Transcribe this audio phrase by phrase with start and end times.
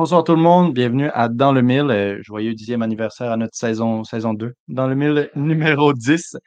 [0.00, 3.54] Bonsoir tout le monde, bienvenue à Dans le Mille, euh, joyeux dixième anniversaire à notre
[3.54, 4.54] saison, saison 2.
[4.66, 6.38] Dans le Mille numéro 10,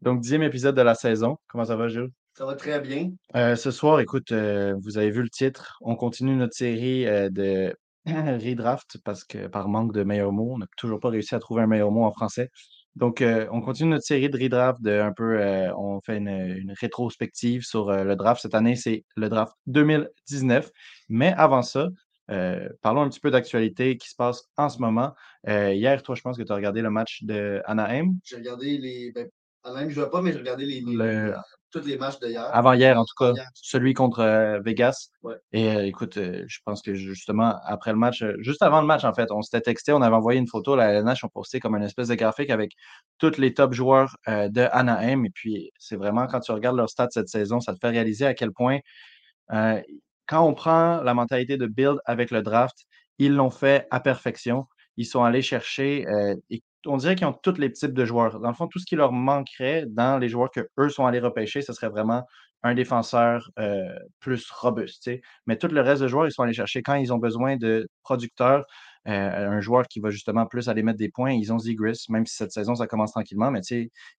[0.00, 1.36] donc dixième épisode de la saison.
[1.48, 2.12] Comment ça va, Jules?
[2.34, 3.10] Ça va très bien.
[3.34, 7.28] Euh, ce soir, écoute, euh, vous avez vu le titre, on continue notre série euh,
[7.30, 7.74] de
[8.06, 11.62] redraft parce que par manque de meilleurs mots, on n'a toujours pas réussi à trouver
[11.62, 12.48] un meilleur mot en français.
[12.94, 15.40] Donc, on continue notre série de redraft de un peu,
[15.76, 18.42] on fait une, une rétrospective sur le draft.
[18.42, 20.70] Cette année, c'est le draft 2019.
[21.08, 21.88] Mais avant ça,
[22.30, 25.14] euh, parlons un petit peu d'actualité qui se passe en ce moment.
[25.48, 28.14] Euh, hier, toi, je pense que tu as regardé le match de Anaheim.
[28.24, 29.12] J'ai regardé les.
[29.12, 29.28] Ben,
[29.62, 31.34] en même, je ne pas, mais j'ai regardé les, les- Le- les-
[31.70, 32.48] tous les matchs d'hier.
[32.52, 35.10] Avant-hier, en tout cas, celui contre euh, Vegas.
[35.22, 35.34] Ouais.
[35.52, 38.86] Et euh, écoute, euh, je pense que justement, après le match, euh, juste avant le
[38.86, 41.60] match, en fait, on s'était texté, on avait envoyé une photo, la LNH, on posté
[41.60, 42.72] comme une espèce de graphique avec
[43.18, 45.24] tous les top joueurs euh, de Anaheim.
[45.26, 48.24] Et puis, c'est vraiment, quand tu regardes leurs stats cette saison, ça te fait réaliser
[48.26, 48.78] à quel point,
[49.52, 49.80] euh,
[50.30, 52.86] quand on prend la mentalité de build avec le draft,
[53.18, 54.66] ils l'ont fait à perfection.
[54.96, 58.38] Ils sont allés chercher, euh, et on dirait qu'ils ont tous les types de joueurs.
[58.40, 61.62] Dans le fond, tout ce qui leur manquerait dans les joueurs qu'eux sont allés repêcher,
[61.62, 62.22] ce serait vraiment
[62.62, 63.82] un défenseur euh,
[64.20, 65.10] plus robuste.
[65.46, 67.88] Mais tout le reste de joueurs, ils sont allés chercher quand ils ont besoin de
[68.04, 68.64] producteurs,
[69.06, 71.32] un joueur qui va justement plus aller mettre des points.
[71.32, 73.60] Ils ont Zigris, même si cette saison, ça commence tranquillement, mais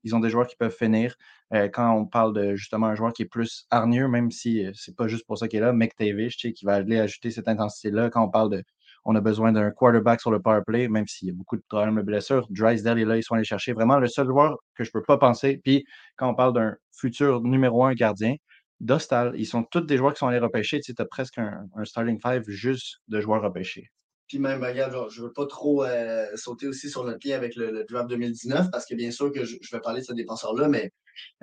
[0.03, 1.15] ils ont des joueurs qui peuvent finir.
[1.53, 4.71] Euh, quand on parle de justement un joueur qui est plus hargneux, même si euh,
[4.73, 7.29] c'est pas juste pour ça qu'il est là, McTavish, tu sais, qui va aller ajouter
[7.31, 8.09] cette intensité-là.
[8.09, 8.63] Quand on parle de
[9.03, 11.63] on a besoin d'un quarterback sur le power play, même s'il y a beaucoup de
[11.67, 12.47] problèmes de blessures.
[12.51, 15.17] Drysdale est là, ils sont allés chercher vraiment le seul joueur que je peux pas
[15.17, 15.59] penser.
[15.63, 15.85] Puis
[16.17, 18.35] quand on parle d'un futur numéro un gardien,
[18.79, 20.79] Dostal, ils sont tous des joueurs qui sont allés repêcher.
[20.81, 23.89] Tu sais, as presque un, un starting five juste de joueurs repêchés.
[24.31, 27.33] Puis même, ben, regarde, je ne veux pas trop euh, sauter aussi sur notre pied
[27.33, 30.05] avec le, le draft 2019, parce que bien sûr que je, je vais parler de
[30.05, 30.89] ce défenseur-là, mais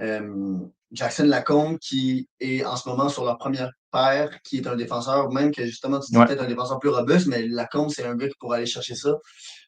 [0.00, 0.56] euh,
[0.93, 5.31] Jackson Lacombe, qui est en ce moment sur leur première paire, qui est un défenseur,
[5.31, 6.25] même que justement, tu dis Ouais.
[6.25, 9.15] peut-être un défenseur plus robuste, mais Lacombe, c'est un gars qui pourrait aller chercher ça.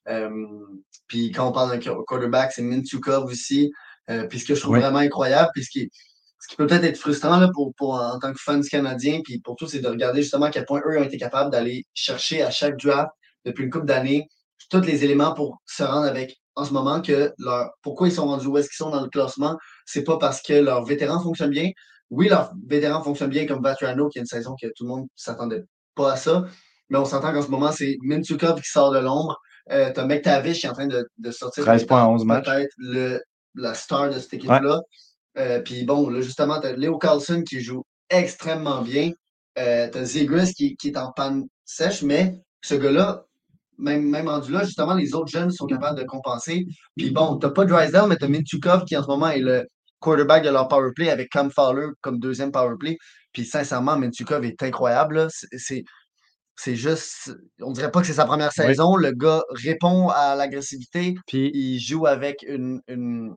[0.09, 0.31] Euh,
[1.07, 3.71] puis quand on parle d'un qu- quarterback, c'est Mintukov aussi.
[4.31, 5.91] Puis ce que je trouve vraiment incroyable, puis ce qui,
[6.41, 9.41] ce qui peut peut-être être frustrant là, pour, pour, en tant que fans canadiens, puis
[9.41, 12.43] pour tous, c'est de regarder justement à quel point eux ont été capables d'aller chercher
[12.43, 13.11] à chaque draft
[13.45, 14.27] depuis une couple d'années
[14.71, 18.27] tous les éléments pour se rendre avec en ce moment que leur pourquoi ils sont
[18.27, 19.57] rendus où est-ce qu'ils sont dans le classement,
[19.87, 21.71] c'est pas parce que leurs vétérans fonctionnent bien.
[22.11, 25.03] Oui, leurs vétérans fonctionnent bien comme Vatrano, qui a une saison que tout le monde
[25.03, 25.65] ne s'attendait
[25.95, 26.45] pas à ça.
[26.89, 29.41] Mais on s'entend qu'en ce moment, c'est Mintukov qui sort de l'ombre.
[29.71, 32.25] Euh, tu as McTavish qui est en train de, de sortir 13 points en 11
[32.25, 32.45] matchs.
[32.47, 33.23] peut-être le,
[33.55, 34.81] la star de cette équipe-là.
[35.39, 39.13] Euh, Puis bon, là, justement, tu as Leo Carlson qui joue extrêmement bien.
[39.59, 43.25] Euh, tu as Zegris qui, qui est en panne sèche, mais ce gars-là,
[43.79, 46.67] même, même rendu là, justement, les autres jeunes sont capables de compenser.
[46.97, 49.67] Puis bon, tu pas Drysdale, mais tu as Mintukov qui en ce moment est le
[50.01, 52.97] quarterback de leur power play avec Cam Fowler comme deuxième power play.
[53.33, 55.29] Puis sincèrement, Mintukov est incroyable.
[55.31, 55.85] C'est-
[56.57, 57.33] C'est juste,
[57.63, 58.67] on dirait pas que c'est sa première Oui.
[58.67, 58.95] saison.
[58.97, 61.15] Le gars répond à l'agressivité.
[61.27, 63.35] Puis Il joue avec une, une,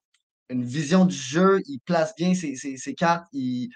[0.50, 1.62] une vision du jeu.
[1.68, 3.26] Il place bien ses, ses, ses cartes.
[3.34, 3.70] Il,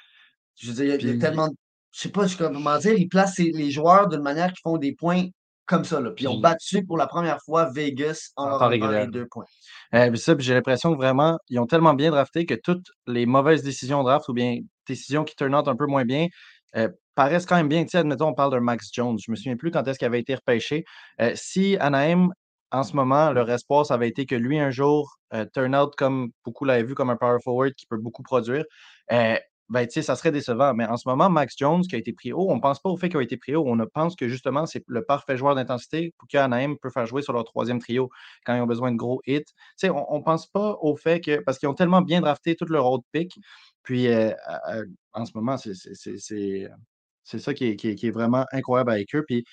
[0.55, 1.49] je veux dire, il y a- Puis- tellement.
[1.91, 2.93] Je sais pas comment dire.
[2.93, 5.25] Il place ses- les joueurs d'une manière qui font des points
[5.65, 5.99] comme ça.
[5.99, 6.11] Là.
[6.11, 9.45] Puis ils ont battu pour la première fois Vegas en En les deux points.
[9.95, 13.25] Euh, ça, puis j'ai l'impression que vraiment, ils ont tellement bien drafté que toutes les
[13.25, 16.27] mauvaises décisions de draft ou bien décisions qui turn out un peu moins bien
[16.75, 17.83] euh, paraissent quand même bien.
[17.83, 19.17] Tu sais, admettons, on parle d'un Max Jones.
[19.19, 20.85] Je me souviens plus quand est-ce qu'il avait été repêché.
[21.19, 22.29] Euh, si Anaheim,
[22.71, 25.95] en ce moment, leur espoir, ça avait été que lui, un jour, euh, turn out
[25.97, 28.65] comme beaucoup l'avaient vu, comme un power forward qui peut beaucoup produire,
[29.11, 29.35] euh,
[29.69, 30.73] ben, ça serait décevant.
[30.73, 32.89] Mais en ce moment, Max Jones, qui a été pris haut, on ne pense pas
[32.89, 33.65] au fait qu'il a été pris haut.
[33.67, 37.33] On pense que justement, c'est le parfait joueur d'intensité pour qu'Anaheim peut faire jouer sur
[37.33, 38.09] leur troisième trio
[38.45, 39.43] quand ils ont besoin de gros hits.
[39.83, 42.85] On ne pense pas au fait que, parce qu'ils ont tellement bien drafté tout leur
[42.89, 43.33] autre pick,
[43.83, 44.31] puis euh,
[45.13, 49.23] en ce moment, c'est ça qui est, qui est- qui est vraiment incroyable avec eux.
[49.27, 49.43] Puis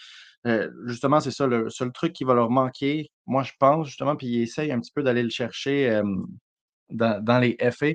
[0.46, 4.16] euh, justement, c'est ça, le seul truc qui va leur manquer, moi je pense justement,
[4.16, 6.02] puis ils essayent un petit peu d'aller le chercher
[6.90, 7.86] dans, les FA,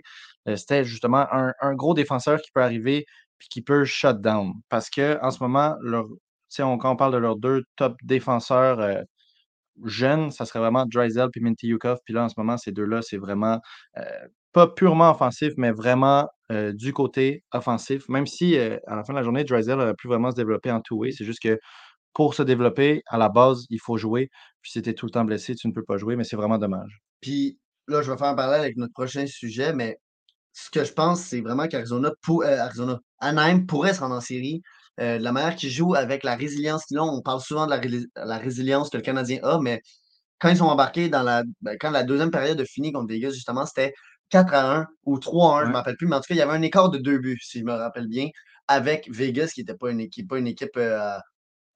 [0.47, 3.05] euh, c'était justement un, gros défenseur qui peut arriver
[3.37, 4.53] puis qui peut shut down.
[4.69, 6.05] Parce que en ce moment, leur,
[6.59, 9.01] on, quand on parle de leurs deux top défenseurs euh,
[9.85, 11.99] jeunes, ça serait vraiment Drysdale et Minty Yukov.
[12.03, 13.59] Puis là, en ce moment, ces deux-là, c'est vraiment
[14.51, 16.27] pas purement offensif, mais vraiment
[16.73, 18.09] du côté offensif.
[18.09, 20.81] Même si à la fin de la journée, Drysdale aurait pu vraiment se développer en
[20.81, 21.11] two-way.
[21.11, 21.57] C'est juste que
[22.19, 24.29] pour se développer, à la base, il faut jouer.
[24.61, 26.35] Puis si tu es tout le temps blessé, tu ne peux pas jouer, mais c'est
[26.35, 26.99] vraiment dommage.
[27.21, 27.57] Puis
[27.87, 29.97] là, je vais faire un parallèle avec notre prochain sujet, mais
[30.51, 34.19] ce que je pense, c'est vraiment qu'Arizona, pour, euh, Arizona, Anaheim pourrait se rendre en
[34.19, 34.61] série.
[34.99, 37.71] Euh, de la manière qu'ils jouent avec la résilience qu'ils ont, on parle souvent de
[37.71, 39.81] la, la, résilience que le Canadien a, mais
[40.39, 41.43] quand ils sont embarqués dans la.
[41.61, 43.93] Ben, quand la deuxième période a fini contre Vegas, justement, c'était
[44.27, 46.27] 4 à 1 ou 3 à 1, je ne me rappelle plus, mais en tout
[46.27, 48.27] cas, il y avait un écart de deux buts, si je me rappelle bien,
[48.67, 51.17] avec Vegas, qui n'était pas une équipe, pas une équipe euh,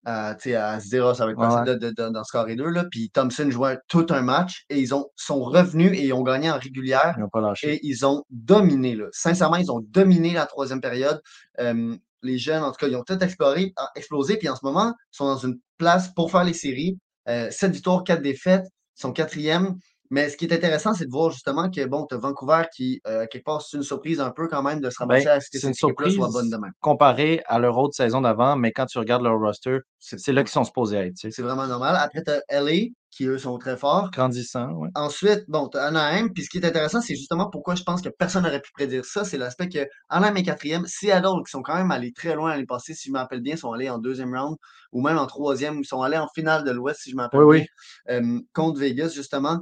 [0.06, 2.66] à, se dire oh, ça va être possible de, de, dans ce carré 2.
[2.70, 2.86] Là.
[2.90, 6.52] Puis Thompson jouait tout un match et ils ont, sont revenus et ils ont gagné
[6.52, 7.16] en régulière.
[7.18, 7.76] Ils ont pas lâché.
[7.76, 8.96] Et ils ont dominé.
[8.96, 9.06] Là.
[9.12, 11.22] Sincèrement, ils ont dominé la troisième période.
[11.60, 14.38] les jeunes, en tout cas, ils ont tout exploré, explosé.
[14.38, 16.98] Puis en ce moment, ils sont dans une place pour faire les séries.
[17.30, 18.66] Euh, 7 victoires, 4 défaites.
[18.98, 19.76] Ils sont quatrième.
[20.10, 23.02] Mais ce qui est intéressant, c'est de voir justement que bon, tu as Vancouver qui,
[23.08, 25.42] euh, quelque part, c'est une surprise un peu quand même de se ramasser ben, à
[25.42, 26.70] ce que cette surprise soit bonne demain.
[26.82, 30.52] Comparé à leur autre saison d'avant, mais quand tu regardes leur roster, c'est là qu'ils
[30.52, 31.16] sont supposés être.
[31.16, 31.96] C'est vraiment normal.
[32.00, 34.10] Après, tu as LA qui, eux, sont très forts.
[34.12, 34.90] Grandissant, oui.
[34.96, 36.30] Ensuite, bon, tu as Anaheim.
[36.34, 39.06] Puis ce qui est intéressant, c'est justement pourquoi je pense que personne n'aurait pu prédire
[39.06, 39.24] ça.
[39.24, 40.86] C'est l'aspect que Anaheim est quatrième.
[40.88, 43.72] Seattle, qui sont quand même allés très loin l'année passée, si je m'appelle bien, sont
[43.72, 44.58] allés en deuxième round
[44.92, 45.80] ou même en troisième.
[45.80, 48.38] Ils sont allés en finale de l'Ouest, si je m'appelle oui, bien, oui.
[48.38, 49.60] Euh, contre Vegas, justement.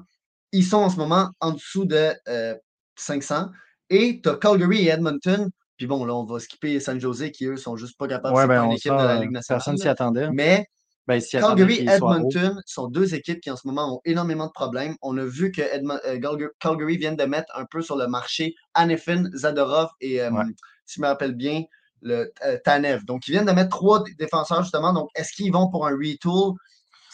[0.51, 2.13] Ils sont en ce moment en dessous de
[2.95, 3.35] 500.
[3.35, 3.45] Euh,
[3.89, 5.49] et tu as Calgary et Edmonton.
[5.77, 8.39] Puis bon, là, on va skipper San Jose qui, eux, sont juste pas capables de
[8.39, 9.59] faire ben, une équipe de la Ligue nationale.
[9.59, 10.29] Personne s'y attendait.
[10.31, 10.67] Mais
[11.07, 14.95] ben, Calgary et Edmonton sont deux équipes qui, en ce moment, ont énormément de problèmes.
[15.01, 19.23] On a vu que euh, Calgary vient de mettre un peu sur le marché Anefin,
[19.33, 20.29] Zadorov et, euh,
[20.85, 21.63] si je me rappelle bien,
[22.01, 22.31] le
[22.63, 23.03] Tanev.
[23.05, 24.93] Donc, ils viennent de mettre trois défenseurs, justement.
[24.93, 26.53] Donc, est-ce qu'ils vont pour un retool?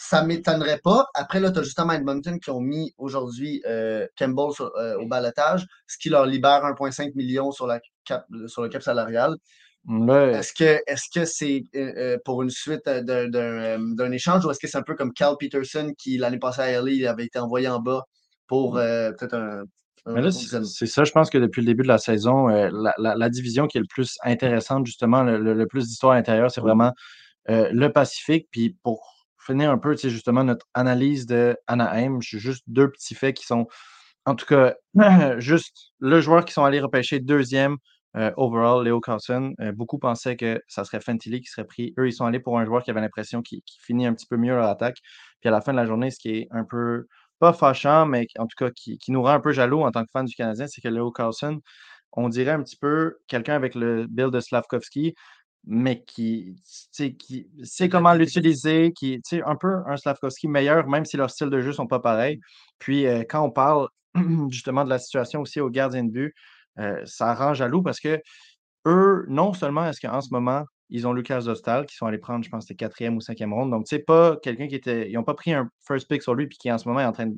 [0.08, 1.06] Ça ne m'étonnerait pas.
[1.12, 5.66] Après, là, tu as justement Edmonton qui ont mis aujourd'hui euh, Campbell euh, au balotage,
[5.86, 9.36] ce qui leur libère 1,5 million sur, la cap, sur le cap salarial.
[9.86, 14.94] Est-ce que c'est euh, pour une suite d'un échange ou est-ce que c'est un peu
[14.94, 18.04] comme Cal Peterson qui, l'année passée à LA, avait été envoyé en bas
[18.46, 19.64] pour peut-être un.
[20.30, 23.82] c'est ça, je pense que depuis le début de la saison, la, division qui est
[23.82, 26.92] le plus intéressante, justement, le, plus d'histoire intérieure, c'est vraiment
[27.46, 28.48] le Pacifique.
[28.50, 29.17] Puis pour
[29.48, 32.20] finir un peu, tu justement, notre analyse de Anaheim.
[32.20, 33.66] Juste deux petits faits qui sont,
[34.26, 34.74] en tout cas,
[35.38, 37.76] juste le joueur qui sont allés repêcher deuxième
[38.16, 39.54] euh, overall, Léo Carlson.
[39.60, 41.94] Euh, beaucoup pensaient que ça serait Fantilli qui serait pris.
[41.98, 44.36] Eux, ils sont allés pour un joueur qui avait l'impression qu'il finit un petit peu
[44.36, 44.98] mieux leur attaque.
[45.40, 47.06] Puis à la fin de la journée, ce qui est un peu,
[47.38, 50.10] pas fâchant, mais en tout cas qui, nous rend un peu jaloux en tant que
[50.12, 51.60] fan du Canadien, c'est que Léo Carlson,
[52.12, 55.14] on dirait un petit peu quelqu'un avec le build de Slavkovski
[55.66, 56.56] mais qui,
[57.18, 61.50] qui sait comment l'utiliser, qui est un peu un Slavkovski meilleur, même si leurs styles
[61.50, 62.40] de jeu ne sont pas pareils.
[62.78, 63.88] Puis euh, quand on parle
[64.50, 66.34] justement de la situation aussi au gardien de but,
[66.78, 68.20] euh, ça rend jaloux parce que
[68.86, 72.44] eux, non seulement est-ce qu'en ce moment, ils ont Lucas Dostal qui sont allés prendre,
[72.44, 73.70] je pense, c'était quatrième ou cinquième ronde.
[73.70, 75.10] Donc, tu sais, pas quelqu'un qui était.
[75.10, 77.04] Ils n'ont pas pris un first pick sur lui puis qui en ce moment est
[77.04, 77.30] en train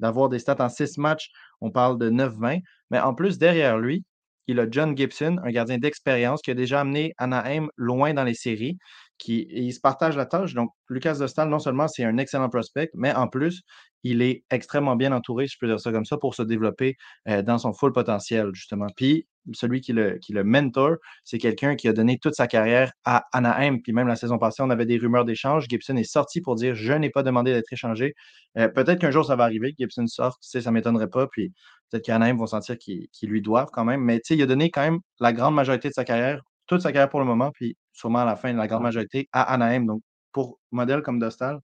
[0.00, 1.30] d'avoir des stats en six matchs.
[1.60, 2.62] On parle de 9-20.
[2.90, 4.04] Mais en plus, derrière lui,
[4.46, 8.34] il a John Gibson, un gardien d'expérience qui a déjà amené Anaheim loin dans les
[8.34, 8.78] séries.
[9.18, 10.54] Qui, se partage la tâche.
[10.54, 13.62] Donc, Lucas Dostal, non seulement c'est un excellent prospect, mais en plus,
[14.02, 16.96] il est extrêmement bien entouré, je peux dire ça comme ça, pour se développer
[17.28, 18.88] euh, dans son full potentiel, justement.
[18.94, 23.78] Puis, celui qui le, mentor, c'est quelqu'un qui a donné toute sa carrière à Anaheim.
[23.82, 25.66] Puis même la saison passée, on avait des rumeurs d'échange.
[25.68, 28.14] Gibson est sorti pour dire Je n'ai pas demandé d'être échangé.
[28.58, 31.26] Euh, peut-être qu'un jour ça va arriver, Gibson sorte, ça ne m'étonnerait pas.
[31.28, 31.52] Puis
[31.90, 34.00] peut-être qu'Anaheim vont sentir qu'ils lui doivent quand même.
[34.00, 37.08] Mais il a donné quand même la grande majorité de sa carrière, toute sa carrière
[37.08, 39.86] pour le moment, puis sûrement à la fin, la grande majorité à Anaheim.
[39.86, 41.60] Donc pour modèle comme Dostal,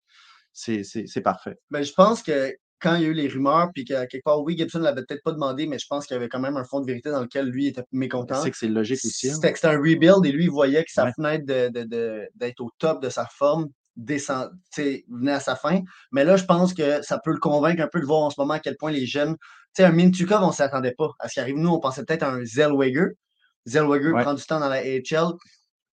[0.53, 1.57] c'est parfait.
[1.71, 4.25] Mais ben, je pense que quand il y a eu les rumeurs, puis qu'à quelque
[4.25, 6.41] part, oui, Gibson ne l'avait peut-être pas demandé, mais je pense qu'il y avait quand
[6.41, 8.43] même un fond de vérité dans lequel lui était mécontent.
[8.43, 9.31] C'est que c'est logique aussi.
[9.31, 9.39] Hein.
[9.41, 13.27] C'était un rebuild et lui, il voyait que sa fenêtre d'être au top de sa
[13.27, 15.81] forme descend, venait à sa fin.
[16.11, 18.41] Mais là, je pense que ça peut le convaincre un peu de voir en ce
[18.41, 19.37] moment à quel point les jeunes.
[19.75, 21.57] Tu sais, un Mintukov, on ne s'attendait pas à ce qui arrive.
[21.57, 23.11] Nous, on pensait peut-être à un Zellweger.
[23.67, 25.35] Zellweger prend du temps dans la AHL.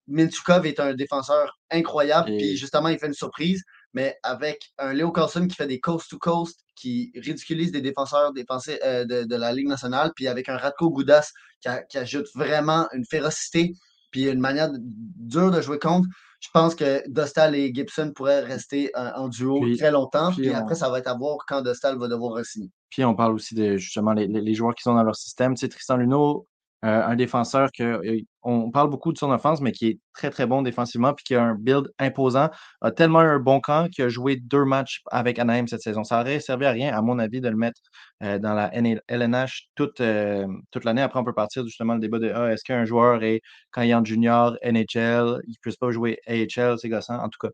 [0.07, 5.11] Mintukov est un défenseur incroyable, puis justement, il fait une surprise mais avec un Leo
[5.11, 10.27] Carlson qui fait des coast-to-coast, qui ridiculise des défenseurs euh, de, la Ligue nationale, puis
[10.27, 13.73] avec un Radko Goudas qui, ajoute vraiment une férocité,
[14.11, 16.07] puis une manière dure de jouer contre.
[16.39, 20.75] Je pense que Dostal et Gibson pourraient rester euh, en duo très longtemps, puis, après,
[20.75, 22.71] ça va être à voir quand Dostal va devoir re-signer.
[22.89, 25.53] Puis on parle aussi de justement les, les, joueurs qui sont dans leur système.
[25.53, 26.47] Tu sais, Tristan Luneau,
[26.85, 30.29] euh, un défenseur que euh, on parle beaucoup de son offense, mais qui est très,
[30.29, 32.49] très bon défensivement, puis qui a un build imposant,
[32.81, 36.05] a tellement un bon camp qu'il a joué deux matchs avec Anaheim cette saison.
[36.05, 37.81] Ça aurait servi à rien, à mon avis, de le mettre
[38.23, 38.71] euh, dans la
[39.09, 41.01] LNH toute, l'année.
[41.01, 43.89] Après, on peut partir justement le débat de ah, est-ce qu'un joueur est, quand il
[43.89, 47.17] est en junior, NHL, il ne peut pas jouer AHL, c'est gossant.
[47.19, 47.49] En tout cas,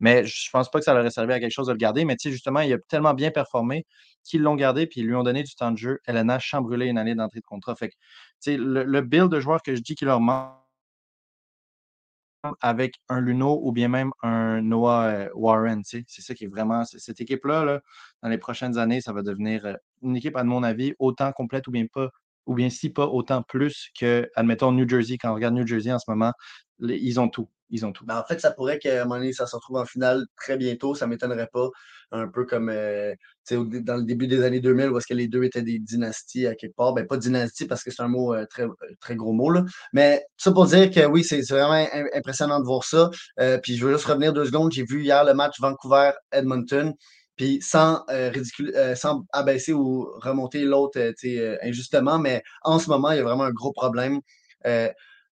[0.00, 1.78] Mais je ne pense pas que ça leur ait servi à quelque chose de le
[1.78, 2.04] garder.
[2.04, 3.86] Mais justement, il a tellement bien performé
[4.24, 6.00] qu'ils l'ont gardé puis ils lui ont donné du temps de jeu.
[6.06, 7.74] Elena chambrulé une année d'entrée de contrat.
[7.76, 7.92] Fait
[8.46, 10.60] le, le build de joueurs que je dis qu'il leur manque
[12.60, 15.82] avec un Luno ou bien même un Noah euh, Warren.
[15.84, 16.84] C'est ça qui est vraiment.
[16.84, 17.80] Cette équipe-là, là,
[18.22, 21.66] dans les prochaines années, ça va devenir euh, une équipe, à mon avis, autant complète
[21.68, 22.10] ou bien pas,
[22.50, 25.18] ou bien si pas autant plus que, admettons, New Jersey.
[25.18, 26.32] Quand on regarde New Jersey en ce moment,
[26.80, 27.48] ils ont tout.
[27.72, 28.04] Ils ont tout.
[28.04, 30.56] Ben, en fait, ça pourrait qu'à un moment donné, ça se retrouve en finale très
[30.56, 30.96] bientôt.
[30.96, 31.68] Ça ne m'étonnerait pas.
[32.10, 33.14] Un peu comme euh,
[33.52, 36.56] dans le début des années 2000, où est-ce que les deux étaient des dynasties à
[36.56, 36.92] quelque part.
[36.92, 38.66] Ben, pas dynastie parce que c'est un mot euh, très,
[39.00, 39.48] très gros mot.
[39.48, 39.64] Là.
[39.92, 43.10] Mais ça pour dire que oui, c'est vraiment impressionnant de voir ça.
[43.38, 44.72] Euh, puis je veux juste revenir deux secondes.
[44.72, 46.94] J'ai vu hier le match Vancouver-Edmonton.
[47.40, 48.04] Puis sans,
[48.96, 51.00] sans abaisser ou remonter l'autre
[51.62, 54.20] injustement, mais en ce moment, il y a vraiment un gros problème.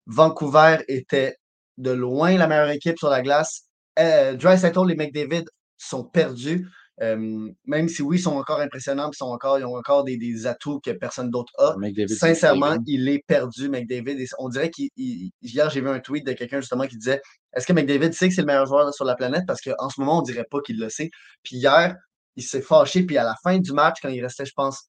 [0.06, 1.36] Vancouver était
[1.76, 3.64] de loin la meilleure équipe sur la glace.
[3.98, 5.44] Euh, Dry et McDavid
[5.76, 6.66] sont perdus.
[7.00, 10.46] Euh, même si oui, ils sont encore impressionnants, ils, sont encore, ils ont encore des,
[10.46, 11.74] atouts que personne d'autre a.
[12.08, 14.24] Sincèrement, il est perdu, McDavid.
[14.38, 14.90] on dirait qu'il.
[14.96, 17.20] Hier, j'ai vu un tweet de quelqu'un justement qui disait
[17.54, 20.00] Est-ce que McDavid sait que c'est le meilleur joueur sur la planète Parce qu'en ce
[20.00, 21.10] moment, on dirait pas qu'il le sait.
[21.42, 21.94] Puis hier,
[22.36, 23.04] il s'est fâché.
[23.04, 24.88] Puis à la fin du match, quand il restait, je pense,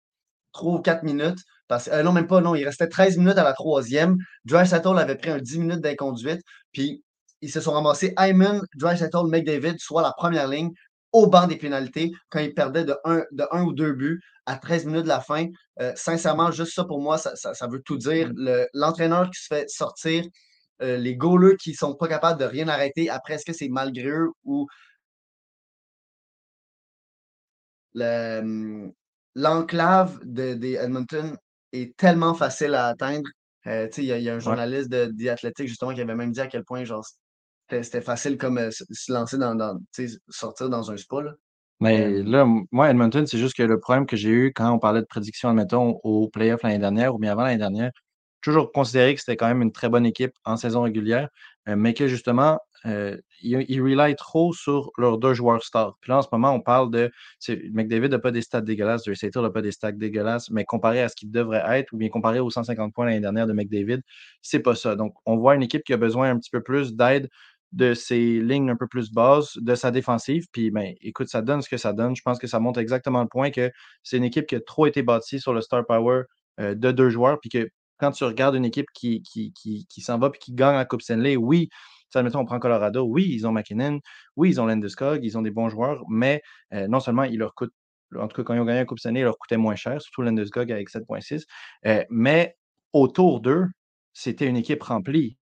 [0.53, 1.39] 3 ou 4 minutes,
[1.71, 4.17] euh, non, même pas, non, il restait 13 minutes à la troisième.
[4.45, 6.41] Dry Settle avait pris un 10 minutes d'inconduite.
[6.71, 7.03] Puis
[7.41, 10.71] ils se sont ramassés Hyman, Dry Settle, McDavid, soit la première ligne
[11.11, 14.57] au banc des pénalités quand ils perdaient de 1 de un ou deux buts à
[14.57, 15.47] 13 minutes de la fin.
[15.79, 18.29] Euh, sincèrement, juste ça pour moi, ça, veut tout dire.
[18.33, 18.65] Mm.
[18.73, 20.25] L'entraîneur qui se fait sortir,
[20.81, 23.69] euh, les goalers qui ne sont pas capables de rien arrêter, après, est-ce que c'est
[23.69, 24.67] malgré eux ou
[29.35, 31.35] l'enclave de, des Edmonton
[31.71, 33.29] est tellement facile à atteindre.
[33.67, 36.63] Euh, il y, a un journaliste de The justement qui avait même dit à quel
[36.63, 37.05] point genre
[37.69, 39.79] c'était facile comme euh, se lancer dans, dans
[40.29, 41.17] sortir dans un spa.
[41.79, 44.79] Mais euh, là, moi, Edmonton, c'est juste que le problème que j'ai eu quand on
[44.79, 47.91] parlait de prédiction, admettons, au playoff l'année dernière ou bien avant l'année dernière,
[48.41, 51.29] toujours considéré que c'était quand même une très bonne équipe en saison régulière,
[51.67, 55.97] mais que justement, euh, ils, ils trop sur leurs deux joueurs stars.
[56.01, 57.11] Puis là, en ce moment, on parle de.
[57.71, 61.01] McDavid n'a pas des stats dégueulasses, Joe Sater n'a pas des stats dégueulasses, mais comparé
[61.01, 64.01] à ce qu'il devrait être, ou bien comparé aux 150 points l'année dernière de McDavid,
[64.41, 64.95] c'est pas ça.
[64.95, 67.29] Donc, on voit une équipe qui a besoin un petit peu plus d'aide
[67.71, 70.45] de ses lignes un peu plus basses, de sa défensive.
[70.51, 72.15] Puis, ben, écoute, ça donne ce que ça donne.
[72.15, 73.71] Je pense que ça montre exactement le point que
[74.03, 76.23] c'est une équipe qui a trop été bâtie sur le star power
[76.59, 77.39] euh, de deux joueurs.
[77.39, 80.53] Puis que quand tu regardes une équipe qui, qui, qui, qui s'en va puis qui
[80.53, 81.69] gagne la Coupe Stanley, oui,
[82.09, 83.03] ça, admettons, on prend Colorado.
[83.03, 83.99] Oui, ils ont McKinnon.
[84.35, 85.23] Oui, ils ont Landeskog.
[85.23, 86.03] Ils ont des bons joueurs.
[86.09, 86.41] Mais
[86.73, 87.73] euh, non seulement ils leur coûtent,
[88.15, 90.01] en tout cas, quand ils ont gagné la Coupe Stanley, ils leur coûtait moins cher,
[90.01, 91.43] surtout Landeskog avec 7,6.
[91.85, 92.55] Euh, mais
[92.93, 93.67] autour d'eux,
[94.13, 95.37] c'était une équipe remplie.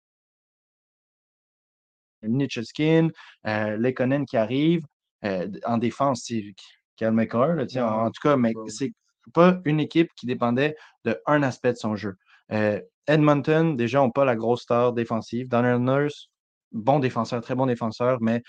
[2.27, 3.09] Nitcheskin,
[3.47, 4.83] euh, Lekonen qui arrive.
[5.23, 6.53] Euh, en défense, c'est
[7.01, 8.93] McCarr, en, en tout cas, mais c'est
[9.33, 12.15] pas une équipe qui dépendait d'un aspect de son jeu.
[13.07, 15.47] Edmonton, déjà, n'ont pas la grosse star défensive.
[15.47, 16.29] Donald Nurse,
[16.71, 18.41] bon défenseur, très bon défenseur, mais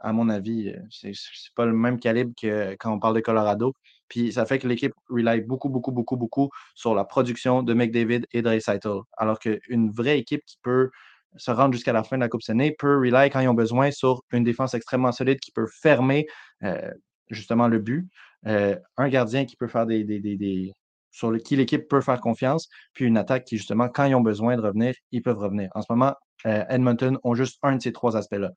[0.00, 1.12] à mon avis, euh, c'est
[1.54, 3.74] pas le même calibre que quand on parle de Colorado.
[4.08, 8.22] Puis ça fait que l'équipe rely beaucoup, beaucoup, beaucoup, beaucoup sur la production de McDavid
[8.32, 9.00] et de Recital.
[9.16, 10.90] Alors qu'une vraie équipe qui peut
[11.36, 13.90] se rendre jusqu'à la fin de la Coupe Stanley peut rely quand ils ont besoin
[13.90, 16.26] sur une défense extrêmement solide qui peut fermer
[16.62, 16.90] euh,
[17.30, 18.08] justement le but.
[18.46, 20.72] Euh, un gardien qui peut faire des, des,
[21.10, 24.56] sur qui l'équipe peut faire confiance, puis une attaque qui, justement, quand ils ont besoin
[24.56, 25.68] de revenir, ils peuvent revenir.
[25.74, 26.14] En ce moment,
[26.46, 28.50] euh, Edmonton ont juste un de ces trois aspects-là.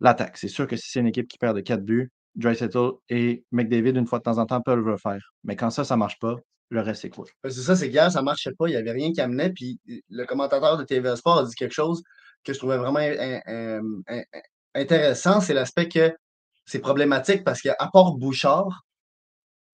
[0.00, 0.36] L'attaque.
[0.38, 3.96] C'est sûr que si c'est une équipe qui perd de quatre buts, Dreisettle et McDavid,
[3.96, 5.20] une fois de temps en temps, peuvent le faire.
[5.44, 6.36] Mais quand ça, ça ne marche pas,
[6.70, 7.26] le reste, c'est quoi?
[7.44, 8.68] C'est ça, c'est que ça ne marchait pas.
[8.68, 9.50] Il n'y avait rien qui amenait.
[9.50, 12.02] Puis le commentateur de TV Sport a dit quelque chose
[12.44, 13.00] que je trouvais vraiment
[14.74, 15.40] intéressant.
[15.40, 16.14] C'est l'aspect que
[16.64, 18.84] c'est problématique parce qu'à part Bouchard,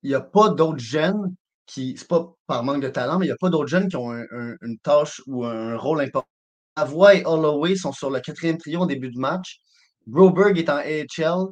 [0.02, 1.34] il n'y a pas d'autres jeunes
[1.66, 3.96] qui, c'est pas par manque de talent, mais il n'y a pas d'autres jeunes qui
[3.96, 6.28] ont une tâche ou un rôle important
[6.76, 9.60] Avoy et Holloway sont sur le quatrième trio au début de match.
[10.06, 11.46] Broberg est en AHL.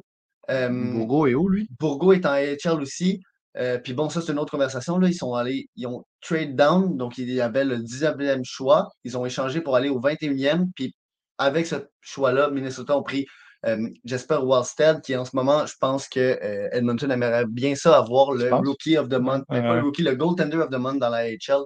[0.51, 1.67] Euh, Bourgo est où, lui?
[1.79, 3.19] Bourgo est en AHL aussi.
[3.57, 4.97] Euh, puis bon, ça, c'est une autre conversation.
[4.97, 5.07] Là.
[5.07, 8.89] Ils sont allés, ils ont trade down, donc il y avait le 19e choix.
[9.03, 10.67] Ils ont échangé pour aller au 21e.
[10.75, 10.93] Puis
[11.37, 13.25] avec ce choix-là, Minnesota ont pris
[13.65, 16.37] euh, Jesper Wallstead, qui en ce moment, je pense que
[16.71, 20.15] Edmonton aimerait bien ça avoir le Rookie of the Month, mais pas le Rookie, le
[20.15, 21.63] Goaltender of the Month dans la AHL.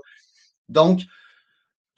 [0.69, 1.01] Donc,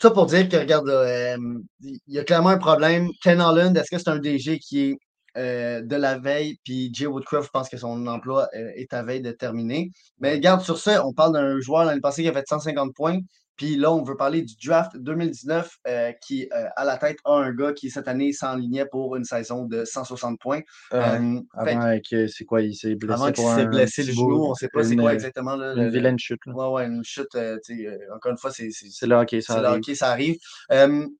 [0.01, 1.37] ça pour dire que, regarde, euh,
[1.81, 3.09] il y a clairement un problème.
[3.21, 4.97] Ken Holland, est-ce que c'est un DG qui est
[5.37, 9.01] euh, de la veille, puis Jay Woodcroft, je pense que son emploi euh, est à
[9.01, 9.89] veille de terminer.
[10.19, 13.19] Mais regarde, sur ça, on parle d'un joueur l'année passée qui a fait 150 points.
[13.57, 17.53] Puis là, on veut parler du draft 2019 euh, qui, à la tête, a un
[17.53, 20.61] gars qui, cette année, s'enlignait pour une saison de 160 points.
[20.89, 20.97] Fait
[21.53, 24.55] avant que c'est quoi, il s'est blessé avant qu'il s'est blessé le genou, on ne
[24.55, 25.55] sait pas c'est quoi exactement.
[25.55, 26.39] Là, Une le- vilaine chute.
[26.47, 26.53] là.
[26.55, 27.35] Ouais, ouais, une chute.
[28.15, 28.69] encore une fois, c'est
[29.03, 29.77] le hockey, ça arrive.
[29.77, 30.37] hockey, ça arrive.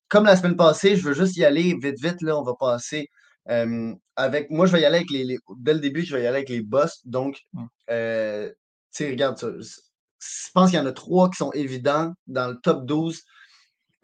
[0.10, 2.22] Comme la semaine passée, je veux juste y aller vite, vite.
[2.22, 3.08] Là, on va passer
[3.46, 4.50] avec.
[4.52, 6.38] Moi, je vais y aller avec les, les- Dès le début, je vais y aller
[6.38, 7.00] avec les boss.
[7.06, 7.66] Donc, Mm.
[7.90, 8.56] euh, tu
[8.92, 9.48] sais, regarde ça.
[9.50, 12.14] Je pense qu'il y en a trois qui sont évidents.
[12.28, 13.22] Dans le top 12,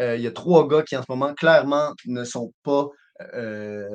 [0.02, 2.88] euh, il y a trois gars qui, en ce moment, clairement, ne sont pas.
[3.34, 3.88] euh,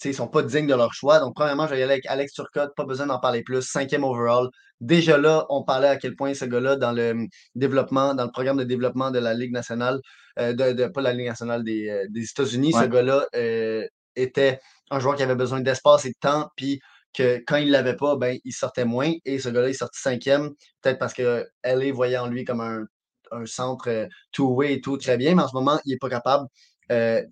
[0.00, 1.20] tu sais, ils sont pas dignes de leur choix.
[1.20, 2.74] Donc, premièrement, je vais y aller avec Alex Turcotte.
[2.76, 3.62] Pas besoin d'en parler plus.
[3.62, 4.48] Cinquième overall.
[4.80, 8.30] Déjà là, on parlait à quel point ce gars-là, dans le hum, développement, dans le
[8.32, 10.00] programme de développement de la Ligue nationale,
[10.40, 13.86] euh, de, de- pas la Ligue nationale des, des États-Unis, ce gars-là euh,
[14.16, 16.80] était un joueur qui avait besoin d'espace et de temps, puis
[17.14, 19.12] que quand il ne l'avait pas, ben, il sortait moins.
[19.24, 20.50] Et ce gars-là, il est sorti cinquième,
[20.80, 22.84] peut-être parce que LA voyait en lui comme un,
[23.32, 26.08] un centre euh, two-way et tout, très bien, mais en ce moment, il n'est pas
[26.08, 26.46] capable.
[26.90, 27.22] Euh,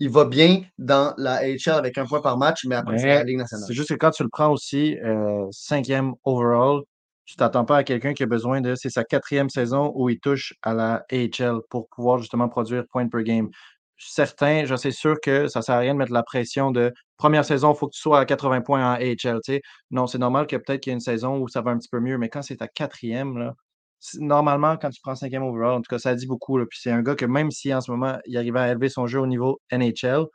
[0.00, 3.24] il va bien dans la AHL avec un point par match, mais après, c'est la
[3.24, 3.64] Ligue nationale.
[3.66, 6.82] c'est juste que quand tu le prends aussi, euh, cinquième overall,
[7.24, 8.74] tu t'attends pas à quelqu'un qui a besoin de.
[8.74, 13.08] C'est sa quatrième saison où il touche à la AHL pour pouvoir justement produire point
[13.08, 13.50] per game.
[13.98, 17.44] Certains, je suis sûr que ça sert à rien de mettre la pression de première
[17.44, 19.40] saison, il faut que tu sois à 80 points en AHL.
[19.42, 19.60] sais.
[19.90, 21.88] Non, c'est normal que peut-être qu'il y a une saison où ça va un petit
[21.88, 23.52] peu mieux, mais quand c'est ta quatrième,
[24.14, 26.58] normalement, quand tu prends cinquième overall, en tout cas, ça dit beaucoup.
[26.66, 29.06] Puis c'est un gars que même si en ce moment, il arrivait à élever son
[29.06, 30.26] jeu au niveau NHL,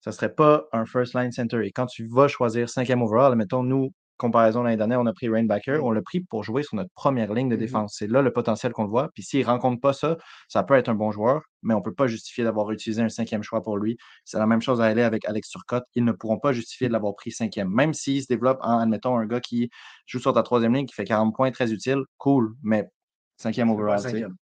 [0.00, 1.64] ça ne serait pas un first line center.
[1.64, 5.28] Et quand tu vas choisir cinquième overall, mettons, nous, comparaison l'année dernière, on a pris
[5.28, 7.60] Rainbacker, on l'a pris pour jouer sur notre première ligne de Mhm.
[7.60, 7.96] défense.
[7.98, 9.10] C'est là le potentiel qu'on le voit.
[9.14, 10.16] Puis s'il ne rencontre pas ça,
[10.48, 13.10] ça peut être un bon joueur, mais on ne peut pas justifier d'avoir utilisé un
[13.10, 13.98] cinquième choix pour lui.
[14.24, 15.84] C'est la même chose à aller avec Alex Turcotte.
[15.94, 17.68] Ils ne pourront pas justifier de l'avoir pris cinquième.
[17.68, 19.70] Même s'il se développe en, admettons, un gars qui
[20.06, 22.88] joue sur ta troisième ligne, qui fait 40 points, très utile, cool, mais
[23.36, 24.00] cinquième overall.
[24.00, 24.36] cinquième.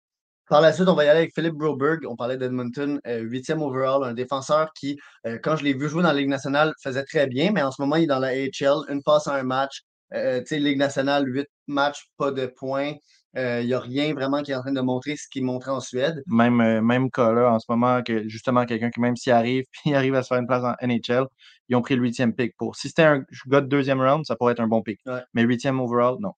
[0.50, 2.04] Par la suite, on va y aller avec Philippe Broberg.
[2.08, 6.02] On parlait d'Edmonton, euh, huitième overall, un défenseur qui, euh, quand je l'ai vu jouer
[6.02, 8.30] dans la Ligue nationale, faisait très bien, mais en ce moment, il est dans la
[8.30, 9.82] AHL, une passe à un match.
[10.12, 12.94] Euh, tu sais, Ligue nationale, huit matchs, pas de points.
[13.36, 15.78] Il n'y a rien vraiment qui est en train de montrer ce qu'il montrait en
[15.78, 16.20] Suède.
[16.26, 19.82] Même, même cas là, en ce moment, que justement, quelqu'un qui, même s'il arrive, puis
[19.92, 21.26] il arrive à se faire une place en NHL,
[21.68, 22.74] ils ont pris le huitième pick pour.
[22.74, 24.98] Si c'était un gars de deuxième round, ça pourrait être un bon pick.
[25.06, 25.22] Ouais.
[25.32, 26.32] Mais huitième overall, non.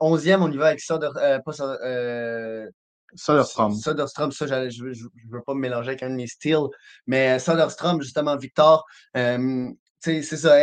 [0.00, 2.68] Onzième, on y va avec pas Soder- euh,
[3.14, 3.74] Soderstrom.
[3.74, 6.68] Soderstrom, ça, je ne veux pas me mélanger avec un de mes styles.
[7.06, 8.84] Mais Soderstrom, justement, Victor,
[9.16, 9.68] euh,
[10.00, 10.56] c'est ça.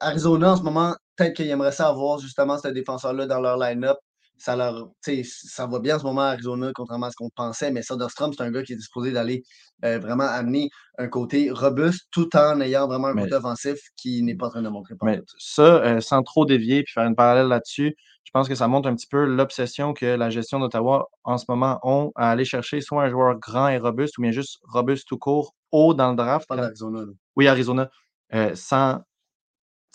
[0.00, 3.98] Arizona, en ce moment, peut-être qu'ils aimeraient ça avoir justement ce défenseur-là dans leur line-up.
[4.44, 7.16] Ça, leur, tu sais, ça va bien en ce moment à Arizona, contrairement à ce
[7.16, 7.70] qu'on pensait.
[7.70, 9.44] Mais Soderstrom, c'est un gars qui est disposé d'aller
[9.84, 14.20] euh, vraiment amener un côté robuste tout en ayant vraiment un Mais- côté offensif qui
[14.24, 14.96] n'est pas en train de montrer.
[14.96, 18.56] par Mais ça, euh, sans trop dévier puis faire une parallèle là-dessus, je pense que
[18.56, 22.28] ça montre un petit peu l'obsession que la gestion d'Ottawa en ce moment ont à
[22.30, 25.94] aller chercher soit un joueur grand et robuste ou bien juste robuste tout court, haut
[25.94, 26.48] dans le draft.
[26.48, 26.62] Pas là.
[26.62, 27.00] d'Arizona.
[27.02, 27.12] là.
[27.36, 27.88] Oui, Arizona.
[28.34, 29.00] Euh, sans,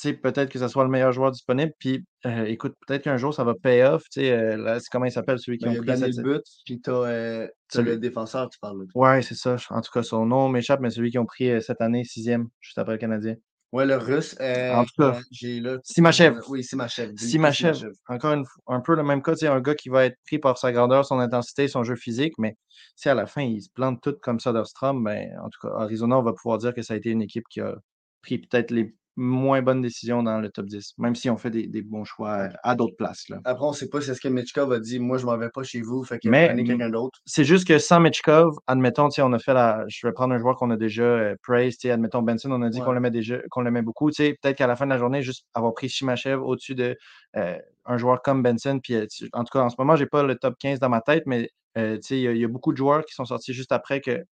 [0.04, 1.72] peut-être que ce soit le meilleur joueur disponible.
[1.80, 4.04] Puis, euh, écoute, peut-être qu'un jour, ça va pay off.
[4.18, 6.24] Euh, là, c'est comment il s'appelle, celui qui Ben, a pris cette...
[6.24, 8.86] But, puis tu as, Celui- le défenseur, tu parles.
[8.96, 9.56] Ouais, c'est ça.
[9.70, 12.48] En tout cas, son nom m'échappe, mais celui qui ont pris euh, cette année, sixième,
[12.62, 13.36] juste après le Canadien.
[13.74, 14.34] Ouais, le russe.
[14.40, 15.78] euh, En tout cas, euh, j'ai là.
[15.84, 16.40] Simachev.
[16.48, 17.12] Oui, Simachev.
[17.18, 17.92] Simachev, Simachev.
[18.08, 20.58] encore une fois, un peu le même cas, un gars qui va être pris par
[20.58, 22.56] sa grandeur, son intensité, son jeu physique, mais
[22.96, 26.18] si à la fin, il se plante tout comme Soderstrom, ben, en tout cas, Arizona,
[26.18, 27.76] on va pouvoir dire que ça a été une équipe qui a
[28.22, 31.68] pris peut-être les moins bonnes décisions dans le top 10, même si on fait des,
[31.68, 33.28] des bons choix à d'autres places.
[33.30, 33.40] Là.
[33.46, 35.50] Après, on ne sait pas si est-ce que Mitchkov a dit Moi, je m'en vais
[35.50, 37.20] pas chez vous, fait que Mais- quelqu'un d'autre.
[37.26, 39.84] C'est juste que sans Mitchkov, admettons, tu sais, on a fait la.
[39.88, 41.36] Je vais prendre un joueur qu'on a déjà euh,
[41.72, 42.86] sais, admettons Benson, on a dit Ouais.
[42.86, 44.12] qu'on l'aimait déjà, qu'on l'aimait beaucoup.
[44.12, 46.96] Tu sais, peut-être qu'à la fin de la journée, juste avoir pris Shimachev au-dessus de
[47.36, 48.80] euh, un joueur comme Benson.
[48.82, 51.02] Puis, euh, en tout cas, en ce moment, j'ai pas le top 15 dans ma
[51.02, 53.14] tête, mais euh, tu sais, il y, a- il y a beaucoup de joueurs qui
[53.14, 54.24] sont sortis juste après que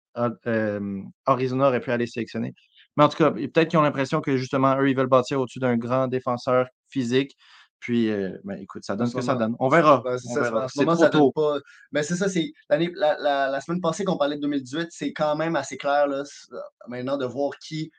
[0.46, 2.54] euh, Arizona aurait pu aller sélectionner.
[2.96, 5.58] Mais en tout cas, peut-être qu'ils ont l'impression que justement, eux, ils veulent bâtir au-dessus
[5.58, 7.36] d'un grand défenseur physique.
[7.80, 9.56] Puis, euh, ben, écoute, ça donne ce que ça donne.
[9.58, 10.02] On verra.
[10.18, 11.58] C'est ça, ce moment, donne pas.
[11.92, 15.36] Mais c'est ça, c'est la, la- la semaine passée qu'on parlait de 2018, c'est quand
[15.36, 16.46] même assez clair là, c-
[16.88, 17.90] maintenant de voir qui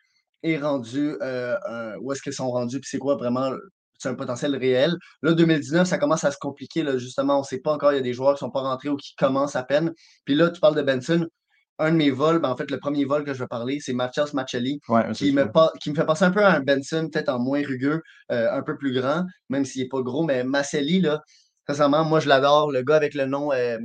[0.41, 1.55] est rendu, euh,
[2.01, 3.51] où est-ce qu'ils sont rendus, puis c'est quoi vraiment
[3.97, 4.95] c'est un potentiel réel.
[5.21, 7.37] Là, 2019, ça commence à se compliquer, là, justement.
[7.37, 8.89] On ne sait pas encore, il y a des joueurs qui ne sont pas rentrés
[8.89, 9.93] ou qui commencent à peine.
[10.25, 11.27] Puis là, tu parles de Benson.
[11.77, 13.93] Un de mes vols, ben, en fait, le premier vol que je vais parler, c'est
[13.93, 16.61] Mathias Machelli Ouais, c'est qui me, pa- qui me fait penser un peu à un
[16.61, 20.23] Benson, peut-être en moins rugueux, euh, un peu plus grand, même s'il n'est pas gros,
[20.23, 21.21] mais Maselli, là,
[21.67, 22.71] sincèrement, moi, je l'adore.
[22.71, 23.77] Le gars avec le nom euh,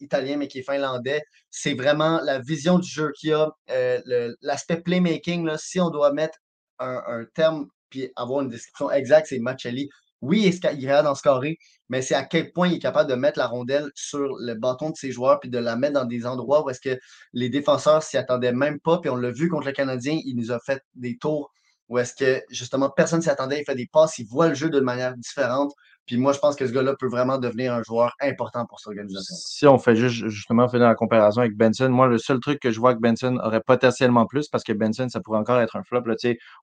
[0.00, 4.34] italien, mais qui est finlandais, c'est vraiment la vision du jeu qu'il a, euh, le-
[4.42, 5.46] l'aspect playmaking.
[5.46, 6.38] Là, si on doit mettre
[6.80, 9.88] un, un terme puis avoir une description exacte, c'est Machelli.
[10.22, 13.14] Oui, il est capable d'en scorer, mais c'est à quel point il est capable de
[13.14, 16.26] mettre la rondelle sur le bâton de ses joueurs puis de la mettre dans des
[16.26, 16.98] endroits où est-ce que
[17.34, 18.98] les défenseurs s'y attendaient même pas.
[18.98, 21.52] Puis on l'a vu contre le Canadien, il nous a fait des tours
[21.88, 24.70] où est-ce que justement personne s'y attendait, il fait des passes, il voit le jeu
[24.70, 25.72] d'une manière différente.
[26.06, 28.88] Puis moi, je pense que ce gars-là peut vraiment devenir un joueur important pour cette
[28.88, 29.34] organisation.
[29.36, 32.70] Si on fait juste justement faire la comparaison avec Benson, moi, le seul truc que
[32.70, 35.82] je vois que Benson aurait potentiellement plus, parce que Benson, ça pourrait encore être un
[35.82, 36.02] flop.
[36.02, 36.14] Là,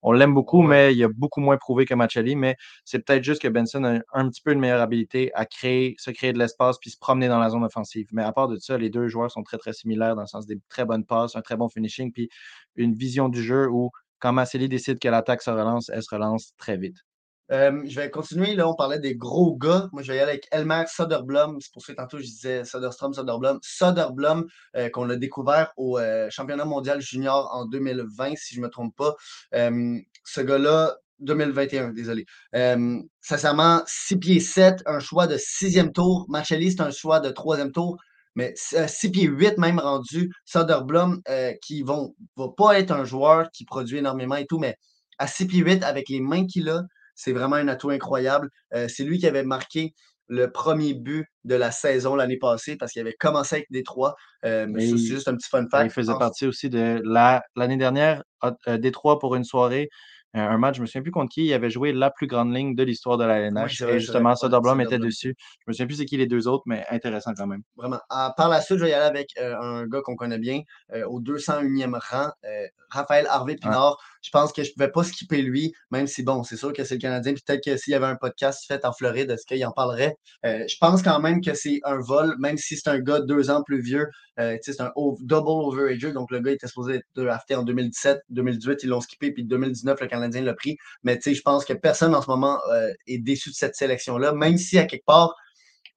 [0.01, 2.37] on l'aime beaucoup, mais il a beaucoup moins prouvé que Machelli.
[2.37, 2.55] Mais
[2.85, 6.11] c'est peut-être juste que Benson a un petit peu une meilleure habilité à créer, se
[6.11, 8.07] créer de l'espace puis se promener dans la zone offensive.
[8.13, 10.45] Mais à part de ça, les deux joueurs sont très, très similaires dans le sens
[10.45, 12.29] des très bonnes passes, un très bon finishing, puis
[12.77, 13.91] une vision du jeu où
[14.23, 16.95] quand Machelli décide que l'attaque se relance, elle se relance très vite.
[17.49, 18.55] Je vais continuer.
[18.55, 19.89] Là, on parlait des gros gars.
[19.91, 21.59] Moi, je vais y aller avec Elmer Soderblom.
[21.59, 23.59] C'est pour ça que tantôt, je disais Soderstrom, Soderblom.
[23.61, 28.65] Soderblom, euh, qu'on a découvert au euh, championnat mondial junior en 2020, si je ne
[28.65, 29.13] me trompe pas.
[29.51, 32.25] ce gars-là, 2021, désolé.
[33.19, 36.25] sincèrement, 6 pieds 7, un choix de sixième tour.
[36.29, 37.97] Machelli, c'est un choix de troisième tour.
[38.35, 40.31] Mais 6 pieds 8 même rendu.
[40.45, 41.21] Soderblom,
[41.61, 41.87] qui ne
[42.35, 44.75] va pas être un joueur qui produit énormément et tout, mais
[45.19, 46.81] à 6 pieds 8, avec les mains qu'il a,
[47.15, 48.49] c'est vraiment un atout incroyable.
[48.73, 49.93] Euh, c'est lui qui avait marqué
[50.27, 54.15] le premier but de la saison l'année passée parce qu'il avait commencé avec Détroit.
[54.45, 55.85] Euh, mais c'est juste un petit fun fact.
[55.85, 57.01] Il faisait partie aussi de
[57.55, 59.89] l'année dernière, euh, Détroit pour une soirée
[60.33, 62.75] un match, je me souviens plus contre qui, il avait joué la plus grande ligne
[62.75, 63.81] de l'histoire de la LNH.
[63.83, 65.35] et justement, Soderblom était dessus.
[65.59, 67.61] Je me souviens plus c'est qui les deux autres, mais intéressant quand même.
[67.77, 67.99] Vraiment.
[68.09, 70.61] Ah, par la suite, je vais y aller avec euh, un gars qu'on connaît bien,
[70.93, 73.97] euh, au 201e rang, euh, Raphaël Harvey Pinard.
[74.23, 76.83] Je pense que je ne pouvais pas skipper lui, même si, bon, c'est sûr que
[76.83, 77.33] c'est le Canadien.
[77.33, 80.15] Peut-être que s'il y avait un podcast fait en Floride, est-ce qu'il en parlerait?
[80.43, 83.63] je pense quand même que c'est un vol, même si c'est un gars deux ans
[83.63, 84.07] plus vieux.
[84.37, 86.11] c'est un double overager.
[86.11, 89.99] Donc, le gars était supposé être drafté en 2017, 2018, ils l'ont skippé, puis 2019,
[89.99, 90.77] le Canadien l'a pris.
[91.03, 94.57] Mais je pense que personne en ce moment euh, est déçu de cette sélection-là, même
[94.57, 95.35] si à quelque part,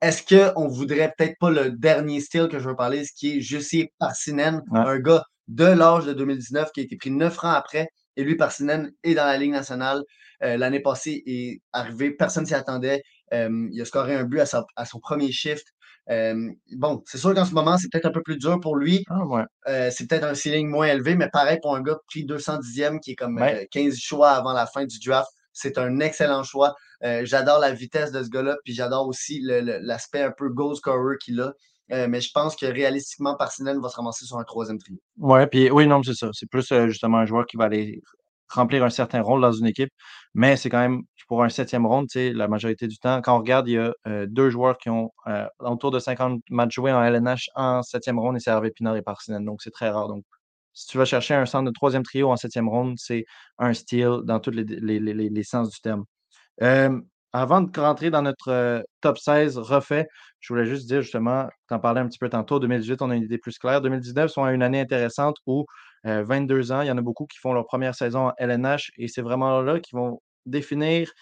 [0.03, 3.41] est-ce qu'on voudrait peut-être pas le dernier style que je veux parler, ce qui est
[3.41, 7.89] Jussi Parsinen, un gars de l'âge de 2019 qui a été pris neuf ans après.
[8.17, 10.03] Et lui, Parsinen est dans la Ligue nationale.
[10.43, 13.03] Euh, l'année passée est arrivé, personne ne s'y attendait.
[13.33, 15.67] Euh, il a scoré un but à son premier shift
[16.73, 19.05] bon, c'est sûr qu'en ce moment, c'est peut-être un peu plus dur pour lui.
[19.11, 23.01] Ah, euh, c'est peut-être un ceiling moins élevé, mais pareil pour un gars pris 210e
[23.01, 25.31] qui est comme 15 euh, choix avant la fin du draft.
[25.53, 26.75] C'est un excellent choix.
[27.03, 31.17] Euh, j'adore la vitesse de ce gars-là, puis j'adore aussi l'aspect un peu goal scorer
[31.19, 31.53] qu'il a.
[31.88, 34.96] mais je pense que réalistiquement, Parsinel va se ramasser sur un troisième trio.
[35.18, 36.29] Ouais, puis oui, non, c'est ça.
[36.33, 38.03] C'est plus justement un joueur qui va aller
[38.49, 39.90] remplir un certain rôle dans une équipe,
[40.35, 43.20] mais c'est quand même pour un septième ronde, la majorité du temps.
[43.20, 46.40] Quand on regarde, il y a euh, deux joueurs qui ont euh, autour de 50
[46.51, 49.44] matchs joués en LNH en septième ronde et c'est Hervé Pinard et Parsinen.
[49.44, 50.09] Donc, c'est très rare.
[50.09, 50.25] Donc,
[50.72, 53.25] si tu vas chercher un centre de troisième trio en septième ronde, c'est
[53.59, 56.05] un steal dans tous les, sens du terme.
[57.38, 60.09] Avant de rentrer dans notre top 16 refait,
[60.40, 63.14] je voulais juste dire justement, tu en parlais un petit peu tantôt, 2018, on a
[63.14, 63.83] une idée plus claire.
[63.83, 65.66] 2019 sont une année intéressante où
[66.05, 69.07] 22 ans, il y en a beaucoup qui font leur première saison en LNH et
[69.09, 71.12] c'est vraiment là qu'ils vont définir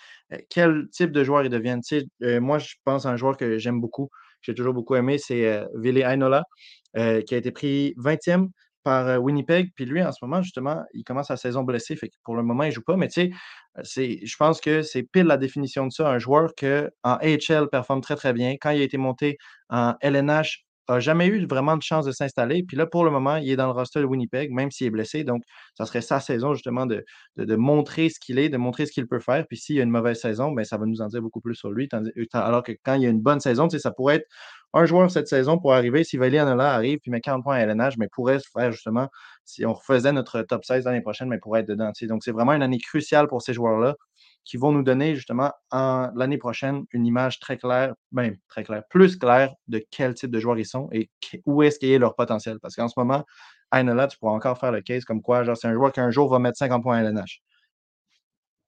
[0.50, 1.80] quel type de joueur ils deviennent.
[2.20, 5.64] moi, je pense à un joueur que j'aime beaucoup, que j'ai toujours beaucoup aimé, c'est
[5.74, 6.44] Ville Ainola,
[6.94, 8.50] qui a été pris 20e
[8.84, 9.72] par Winnipeg.
[9.74, 11.96] Puis lui, en ce moment, justement, il commence sa saison blessé.
[11.96, 12.96] Fait que pour le moment, il ne joue pas.
[12.96, 13.32] Mais tu
[13.82, 16.08] sais, je pense que c'est pile la définition de ça.
[16.08, 16.66] Un joueur qui,
[17.02, 18.54] en AHL, performe très, très bien.
[18.60, 19.38] Quand il a été monté
[19.70, 22.62] en LNH, n'a jamais eu vraiment de chance de s'installer.
[22.62, 24.90] Puis là, pour le moment, il est dans le roster de Winnipeg, même s'il est
[24.90, 25.24] blessé.
[25.24, 25.42] Donc,
[25.78, 27.04] ça serait sa saison, justement, de,
[27.36, 29.46] de, montrer ce qu'il est, de montrer ce qu'il peut faire.
[29.46, 31.54] Puis s'il y a une mauvaise saison, bien, ça va nous en dire beaucoup plus
[31.54, 31.88] sur lui.
[32.32, 34.28] alors que quand il y a une bonne saison, ça pourrait être
[34.74, 36.04] un joueur cette saison pour arriver.
[36.04, 39.08] Si Valérie Anola arrive puis met 40 points à LNH, mais pourrait se faire justement,
[39.44, 41.92] si on refaisait notre top 16 l'année prochaine, mais pourrait être dedans.
[42.02, 43.94] Donc, c'est vraiment une année cruciale pour ces joueurs-là
[44.44, 49.16] qui vont nous donner justement l'année prochaine une image très claire, bien très claire, plus
[49.16, 51.08] claire de quel type de joueurs ils sont et
[51.46, 52.58] où est-ce qu'il y a leur potentiel.
[52.60, 53.24] Parce qu'en ce moment,
[53.72, 56.10] Ainola, tu pourras encore faire le case comme quoi, genre, c'est un joueur qui un
[56.10, 57.40] jour va mettre 50 points à LNH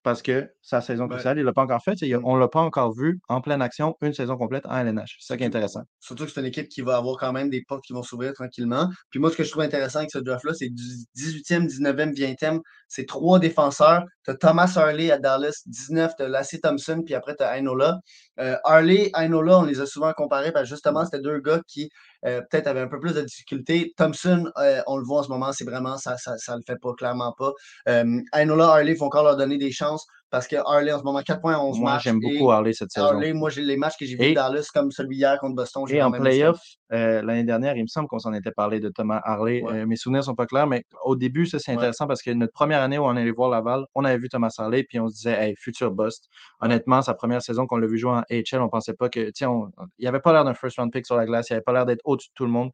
[0.06, 2.00] parce que sa saison cruciale, il ne l'a pas encore fait.
[2.00, 2.20] Mm.
[2.22, 5.16] On ne l'a pas encore vu en pleine action une saison complète en LNH.
[5.18, 5.80] C'est ça qui est intéressant.
[5.98, 8.32] Surtout que c'est une équipe qui va avoir quand même des portes qui vont s'ouvrir
[8.32, 8.88] tranquillement.
[9.10, 13.04] Puis moi, ce que je trouve intéressant avec ce draft-là, c'est 18e, 19e, 20e, c'est
[13.04, 14.04] trois défenseurs.
[14.24, 17.58] Tu as Thomas Harley à Dallas, 19, tu as Lassie Thompson, puis après tu as
[17.58, 17.98] Ainola.
[18.38, 21.88] Euh, Harley, Ainola, on les a souvent comparés parce que justement, c'était deux gars qui
[22.24, 23.92] euh, peut-être avaient un peu plus de difficultés.
[23.96, 26.78] Thompson, euh, on le voit en ce moment, c'est vraiment, ça ne ça, le fait
[26.80, 27.52] pas, clairement pas.
[27.86, 31.04] Ainola, Harley, il faut encore leur donner des chances chance parce que Harley, en ce
[31.04, 32.02] moment, 4 points, 11 Moi, matchs.
[32.04, 33.06] j'aime et beaucoup Harley cette saison.
[33.06, 35.84] Harley, moi, j'ai les matchs que j'ai vus Dallas comme celui hier contre Boston.
[35.88, 36.60] Et en playoff,
[36.92, 39.62] euh, l'année dernière, il me semble qu'on s'en était parlé de Thomas Harley.
[39.62, 39.72] Ouais.
[39.80, 41.76] Euh, mes souvenirs sont pas clairs, mais au début, ça, c'est Ouais.
[41.78, 44.52] intéressant parce que notre première année où on allait voir Laval, on avait vu Thomas
[44.58, 46.26] Harley, puis on se disait, hey, futur bust.
[46.60, 49.50] Honnêtement, sa première saison qu'on l'a vu jouer en HL, on pensait pas que, tiens,
[49.98, 51.86] il avait pas l'air d'un first round pick sur la glace, il avait pas l'air
[51.86, 52.70] d'être au-dessus de tout le monde.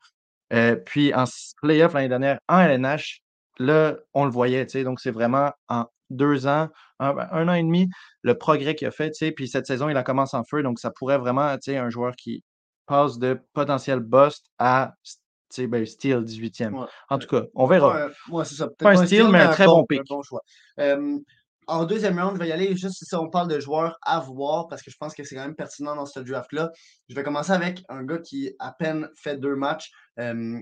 [0.53, 1.25] Euh, puis en
[1.63, 3.21] playoff l'année dernière, en LNH,
[3.59, 7.55] là, on le voyait, tu sais, donc c'est vraiment en deux ans, un, un an
[7.55, 7.89] et demi,
[8.23, 10.63] le progrès qu'il a fait, tu sais, puis cette saison, il a commencé en feu,
[10.63, 12.43] donc ça pourrait vraiment, sais, un joueur qui
[12.87, 15.13] passe de potentiel bust à, tu
[15.51, 16.73] sais, ben, steal 18e.
[16.73, 16.87] Ouais.
[17.09, 18.07] En tout cas, on verra.
[18.07, 18.67] Ouais, ouais, c'est ça.
[18.67, 20.03] Peut-être Pas un steal, mais un très bon pick.
[20.09, 20.41] bon choix.
[20.79, 21.19] Euh,
[21.69, 24.67] en deuxième round, je vais y aller juste si on parle de joueurs à voir
[24.69, 26.71] parce que je pense que c'est quand même pertinent dans ce draft-là.
[27.09, 30.59] Je vais commencer avec un gars qui à peine fait deux matchs, euh,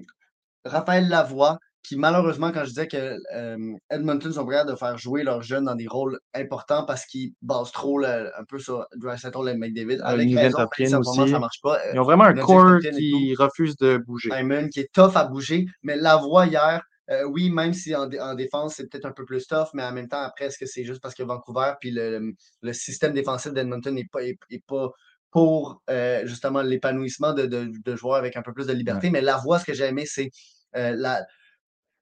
[0.64, 3.56] Raphaël Lavoie, qui malheureusement, quand je disais que euh,
[3.90, 7.72] Edmonton sont prêts de faire jouer leurs jeunes dans des rôles importants parce qu'ils basent
[7.72, 10.00] trop le- un peu sur Dreisaitl et McDavid.
[10.00, 11.30] Euh, Avec raison, aussi.
[11.32, 11.78] ça marche pas.
[11.92, 14.30] Ils ont vraiment un et qui refuse de bouger.
[14.32, 15.66] Hyman, qui est tough à bouger.
[15.82, 19.24] Mais la voix hier, euh, oui, même si en, en défense, c'est peut-être un peu
[19.24, 21.90] plus tough, mais en même temps, après, est-ce que c'est juste parce que Vancouver puis
[21.90, 24.90] le, le système défensif d'Edmonton n'est pas, est, est pas
[25.30, 29.08] pour euh, justement l'épanouissement de, de- de joueurs avec un peu plus de liberté.
[29.10, 30.30] Mais la voix, ce que j'ai aimé, c'est
[30.76, 31.24] euh, la,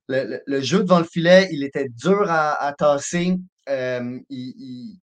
[0.08, 3.36] le, le- le jeu devant le filet, il était dur à, à tasser.
[3.68, 4.98] Euh, il, il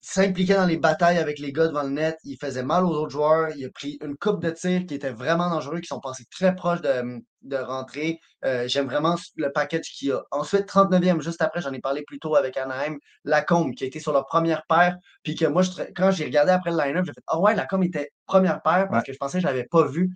[0.00, 2.16] s'impliquait dans les batailles avec les gars devant le net.
[2.24, 3.50] Il faisait mal aux autres joueurs.
[3.56, 6.54] Il a pris une coupe de tirs qui était vraiment dangereux, qui sont passés très
[6.54, 8.20] proches de, de rentrer.
[8.44, 10.22] Euh, J'aime vraiment le package qu'il a.
[10.30, 13.98] Ensuite, 39e, juste après, j'en ai parlé plus tôt avec Anaheim, Lacombe, qui a été
[14.00, 14.96] sur leur première paire.
[15.24, 17.84] Puis que moi, je, quand j'ai regardé après le line-up, j'ai fait Ah ouais, Lacombe
[17.84, 19.06] était première paire parce Ouais.
[19.06, 20.10] que je pensais que je ne l'avais pas vu.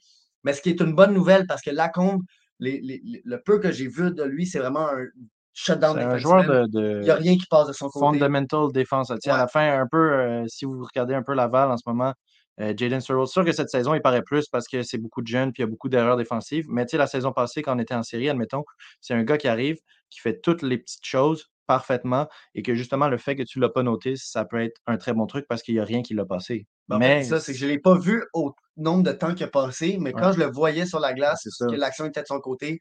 [0.44, 2.22] Mais ce qui est une bonne nouvelle parce que Lacombe,
[2.60, 5.04] les, les- les- le peu que j'ai vu de lui, c'est vraiment un
[5.52, 8.06] shutdown un joueur de, de Il n'y a rien qui passe de son côté.
[8.06, 9.08] fundamental défense.
[9.08, 9.40] Tu sais, À Ouais.
[9.40, 12.12] la fin, un peu, euh, si vous regardez un peu Laval en ce moment,
[12.60, 15.26] euh, Jaden Searle, sûr que cette saison, il paraît plus parce que c'est beaucoup de
[15.26, 16.66] jeunes puis il y a beaucoup d'erreurs défensives.
[16.68, 18.64] Mais la saison passée, quand on était en série, admettons,
[19.00, 19.78] c'est un gars qui arrive,
[20.10, 23.62] qui fait toutes les petites choses parfaitement et que justement, le fait que tu ne
[23.64, 26.02] l'as pas noté, ça peut être un très bon truc parce qu'il n'y a rien
[26.02, 26.66] qui l'a passé.
[26.88, 29.44] Ben, mais ça, c'est que je ne l'ai pas vu au nombre de temps qu'il
[29.44, 30.32] a passé, mais quand Ouais.
[30.34, 31.66] je le voyais sur la glace, ça.
[31.66, 32.78] que l'action était de son côté,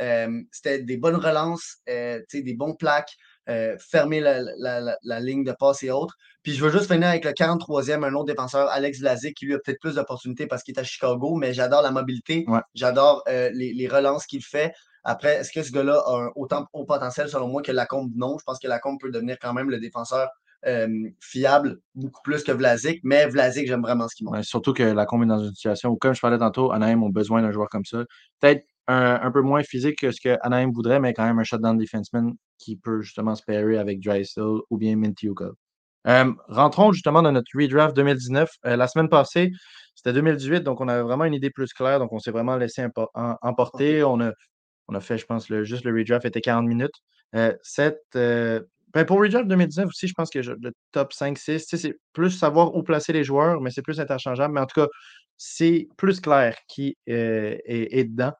[0.00, 3.12] euh, c'était des bonnes relances, euh, des bons plaques,
[3.48, 6.14] euh, fermer la, la- la- la ligne de passe et autres.
[6.42, 9.54] Puis je veux juste finir avec le 43e, un autre défenseur, Alex Vlasic, qui lui
[9.54, 12.60] a peut-être plus d'opportunités parce qu'il est à Chicago, mais j'adore la mobilité, Ouais.
[12.74, 14.72] j'adore les, les relances qu'il fait.
[15.04, 18.10] Après, est-ce que ce gars-là a un autant haut potentiel selon moi que Lacombe?
[18.14, 18.36] Non.
[18.38, 20.28] Je pense que Lacombe peut devenir quand même le défenseur
[20.66, 20.88] euh,
[21.20, 24.38] fiable, beaucoup plus que Vlasic, mais Vlasic, j'aime vraiment ce qu'il montre.
[24.38, 27.02] Ouais, surtout que la combe est dans une situation où, comme je parlais tantôt, Anaheim
[27.02, 28.04] ont besoin d'un joueur comme ça.
[28.40, 31.44] Peut-être un, un peu moins physique que ce que Anaheim voudrait, mais quand même un
[31.44, 35.50] shutdown defenseman qui peut justement se pairer avec Drysdale ou bien Mintiuka.
[36.06, 38.50] Euh, rentrons justement dans notre redraft 2019.
[38.66, 39.50] Euh, la semaine passée,
[39.94, 41.98] c'était 2018, donc on avait vraiment une idée plus claire.
[41.98, 44.02] Donc on s'est vraiment laissé empo- em- emporter.
[44.02, 44.32] On a,
[44.88, 46.94] on a fait, je pense, le, juste le redraft était 40 minutes.
[47.36, 48.60] Euh, cette, euh,
[48.94, 51.98] ben, pour redraft 2019 aussi, je pense que je- le top 5-6, tu sais, c'est
[52.12, 54.54] plus savoir où placer les joueurs, mais c'est plus interchangeable.
[54.54, 54.88] Mais en tout cas,
[55.36, 58.32] c'est plus clair qui euh, est, est dedans.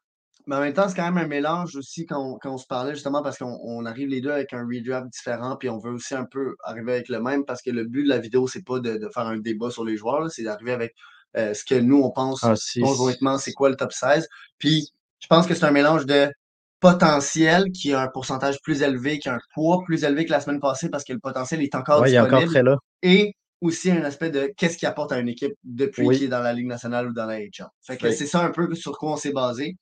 [0.46, 2.66] Mais en même temps, c'est quand même un mélange aussi quand on, quand on se
[2.66, 5.92] parlait, justement, parce qu'on on arrive les deux avec un redraft différent, puis on veut
[5.92, 8.64] aussi un peu arriver avec le même, parce que le but de la vidéo, c'est
[8.64, 10.94] pas de, de faire un débat sur les joueurs, c'est d'arriver avec
[11.36, 14.28] euh, ce que nous, on pense Ah, si- conjointement, c'est quoi le top 16.
[14.58, 14.88] Puis,
[15.20, 16.32] je pense que c'est un mélange de
[16.80, 20.40] potentiel qui a un pourcentage plus élevé, qui a un poids plus élevé que la
[20.40, 22.76] semaine passée, parce que le potentiel est encore Ouais, il est encore disponible, très là.
[23.02, 26.16] et aussi un aspect de qu'est-ce qu'il apporte à une équipe depuis Oui.
[26.16, 27.66] qu'il est dans la Ligue nationale ou dans la HL.
[27.82, 29.76] Fait que c'est ça un peu sur quoi on s'est basé.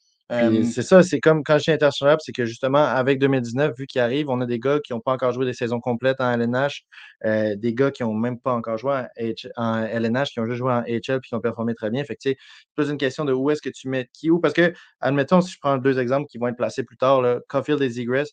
[0.64, 4.01] C'est ça, c'est comme quand je dis interchangeable, c'est que justement, avec 2019, vu qu'il
[4.03, 6.83] arrive, on a des gars qui n'ont pas encore joué des saisons complètes en LNH,
[7.25, 10.45] euh, des gars qui n'ont même pas encore joué en, H- en LNH, qui ont
[10.47, 12.05] juste joué en HL puis qui ont performé très bien.
[12.05, 14.31] Fait que, tu sais, c'est plus une question de où est-ce que tu mets qui
[14.31, 14.38] où.
[14.38, 17.41] Parce que, admettons, si je prends deux exemples qui vont être placés plus tard, là,
[17.49, 18.29] Caulfield et Zegras,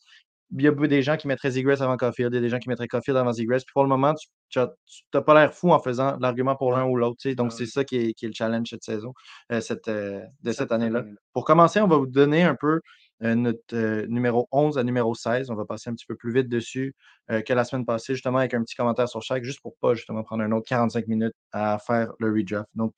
[0.51, 2.59] il y a des gens qui mettraient Zegras avant Caulfield, il y a des gens
[2.59, 3.57] qui mettraient Caulfield avant Zegras.
[3.65, 4.13] Puis pour le moment,
[4.49, 7.17] tu n'as pas l'air fou en faisant l'argument pour l'un ou l'autre.
[7.19, 7.35] tu sais.
[7.35, 7.57] Donc, Ouais.
[7.57, 9.13] c'est ça qui est, qui est le challenge cette saison,
[9.51, 11.03] euh, cette, euh, de cette cette année-là.
[11.33, 12.81] Pour commencer, on va vous donner un peu
[13.23, 15.49] euh, notre numéro 11 à numéro 16.
[15.49, 16.93] On va passer un petit peu plus vite dessus
[17.29, 20.23] que la semaine passée, justement, avec un petit commentaire sur chaque, juste pour pas justement
[20.23, 22.69] prendre un autre 45 minutes à faire le redraft.
[22.75, 22.93] Donc,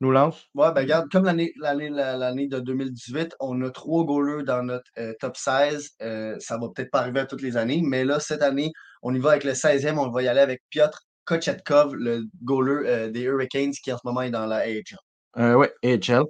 [0.00, 0.46] nous lance?
[0.54, 4.62] Ouais, ben regarde, comme l'année l'année la- l'année de 2018, on a trois goalers dans
[4.62, 5.90] notre euh, top 16.
[6.02, 8.70] Euh, ça va peut-être pas arriver à toutes les années, mais là, cette année,
[9.02, 9.98] on y va avec le 16e.
[9.98, 14.02] On va y aller avec Piotr Kochetkov, le goaler euh, des Hurricanes, qui en ce
[14.06, 14.96] moment est dans la AHL.
[15.38, 16.24] Euh, oui, AHL.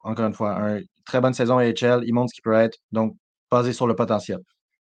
[0.00, 2.02] Encore une fois, une très bonne saison AHL.
[2.04, 2.76] Il montre ce qu'il peut être.
[2.92, 3.16] Donc,
[3.50, 4.38] basé sur le potentiel.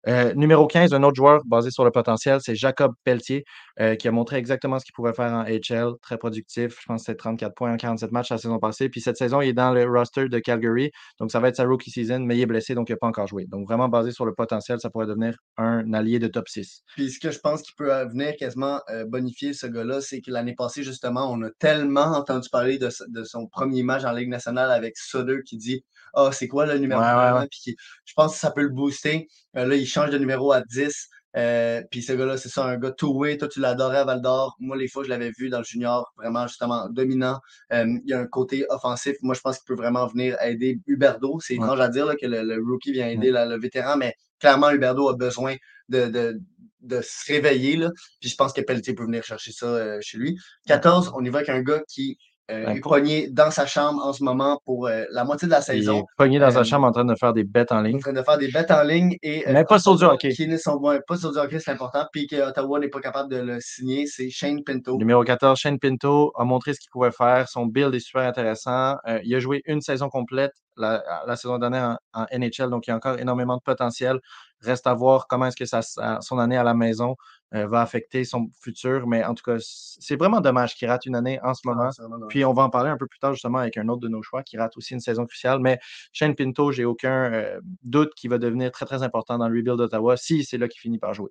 [0.09, 3.45] Euh, numéro 15, un autre joueur basé sur le potentiel, c'est Jacob Pelletier,
[3.81, 5.93] euh, qui a montré exactement ce qu'il pouvait faire en HL.
[6.01, 6.79] Très productif.
[6.81, 8.89] Je pense que c'est 34 points en 47 matchs la saison passée.
[8.89, 10.91] Puis cette saison, il est dans le roster de Calgary.
[11.19, 13.09] Donc, ça va être sa rookie season, mais il est blessé, donc il n'a pas
[13.09, 13.45] encore joué.
[13.47, 16.83] Donc, vraiment basé sur le potentiel, ça pourrait devenir un allié de top 6.
[16.97, 20.31] Puis, ce que je pense qui peut venir quasiment euh, bonifier ce gars-là, c'est que
[20.31, 22.89] l'année passée, justement, on a tellement entendu parler de,
[23.25, 25.85] son premier match en Ligue nationale avec Sutter qui dit
[26.15, 29.29] Ah, oh, c'est quoi le numéro 1 Puis, je pense que ça peut le booster.
[29.55, 31.09] Là, il change de numéro à 10.
[31.37, 33.39] Euh, puis ce gars-là, c'est ça, un gars two-way.
[33.39, 34.57] Toi, tu l'adorais à Val d'Or.
[34.59, 37.39] Moi, les fois, je l'avais vu dans le junior, vraiment, justement, dominant.
[37.73, 39.17] Euh, il y a un côté offensif.
[39.23, 41.39] Moi, je pense qu'il peut vraiment venir aider Huberdo.
[41.41, 45.15] C'est étrange à dire que le, rookie vient aider le vétéran, mais clairement, Huberdo a
[45.17, 45.55] besoin
[45.89, 46.41] de, de,
[46.83, 47.77] de se réveiller.
[47.77, 47.91] Là.
[48.21, 50.39] Puis je pense que Pelletier peut venir chercher ça euh, chez lui.
[50.67, 52.19] 14, on y va avec un gars qui
[52.51, 55.53] euh, ben, est pogné dans sa chambre en ce moment pour euh, la moitié de
[55.53, 55.95] la saison.
[55.95, 57.97] Il est pogné dans sa chambre en train de faire des bêtes en ligne.
[57.97, 59.17] En train de faire des bêtes en ligne.
[59.23, 60.31] Et, Mais pas sur du hockey.
[60.31, 62.07] Qui ne sont pas sur du hockey, c'est important.
[62.13, 64.97] Puis que Ottawa n'est pas capable de le signer, c'est Shane Pinto.
[64.99, 67.49] Numéro 14, Shane Pinto a montré ce qu'il pouvait faire.
[67.49, 68.97] Son build est super intéressant.
[69.23, 72.97] il a joué une saison complète la, saison dernière en, NHL, donc il y a
[72.97, 74.19] encore énormément de potentiel.
[74.61, 75.81] Reste à voir comment est-ce que ça,
[76.21, 77.17] son année à la maison
[77.53, 79.09] euh, va affecter son futur.
[79.09, 82.27] Mais en tout cas, c'est vraiment dommage qu'il rate une année en ce ah, moment.
[82.29, 84.23] Puis on va en parler un peu plus tard justement avec un autre de nos
[84.23, 85.59] choix qui rate aussi une saison cruciale.
[85.59, 85.81] Mais
[86.13, 89.79] Shane Pinto, j'ai aucun euh, doute qu'il va devenir très très important dans le rebuild
[89.79, 91.31] d'Ottawa si c'est là qu'il finit par jouer.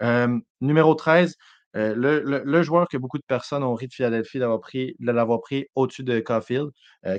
[0.00, 1.36] Euh, numéro 13,
[1.74, 5.66] le, joueur que beaucoup de personnes ont ri de Philadelphie d'avoir pris, de l'avoir pris
[5.74, 6.70] au-dessus de Caulfield,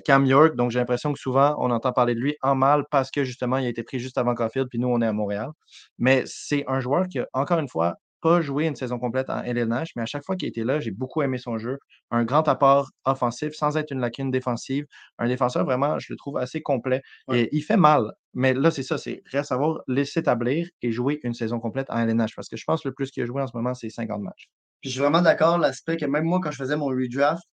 [0.04, 0.56] Cam York.
[0.56, 3.58] Donc, j'ai l'impression que souvent, on entend parler de lui en mal parce que justement,
[3.58, 5.52] il a été pris juste avant Caulfield, puis nous, on est à Montréal.
[6.00, 9.92] Mais c'est un joueur qui, encore une fois, pas joué une saison complète en LNH,
[9.96, 11.78] mais à chaque fois qu'il était là, j'ai beaucoup aimé son jeu.
[12.12, 14.86] Un grand apport offensif sans être une lacune défensive.
[15.18, 17.02] Un défenseur vraiment, je le trouve assez complet.
[17.34, 18.12] Et il fait mal.
[18.34, 21.90] Mais là, c'est ça, c'est reste à voir, laisser établir et jouer une saison complète
[21.90, 22.36] en LNH.
[22.36, 24.22] Parce que je pense que le plus qu'il a joué en ce moment, c'est 50
[24.22, 24.50] matchs.
[24.84, 27.44] je suis vraiment d'accord, l'aspect que même moi, quand je faisais mon redraft,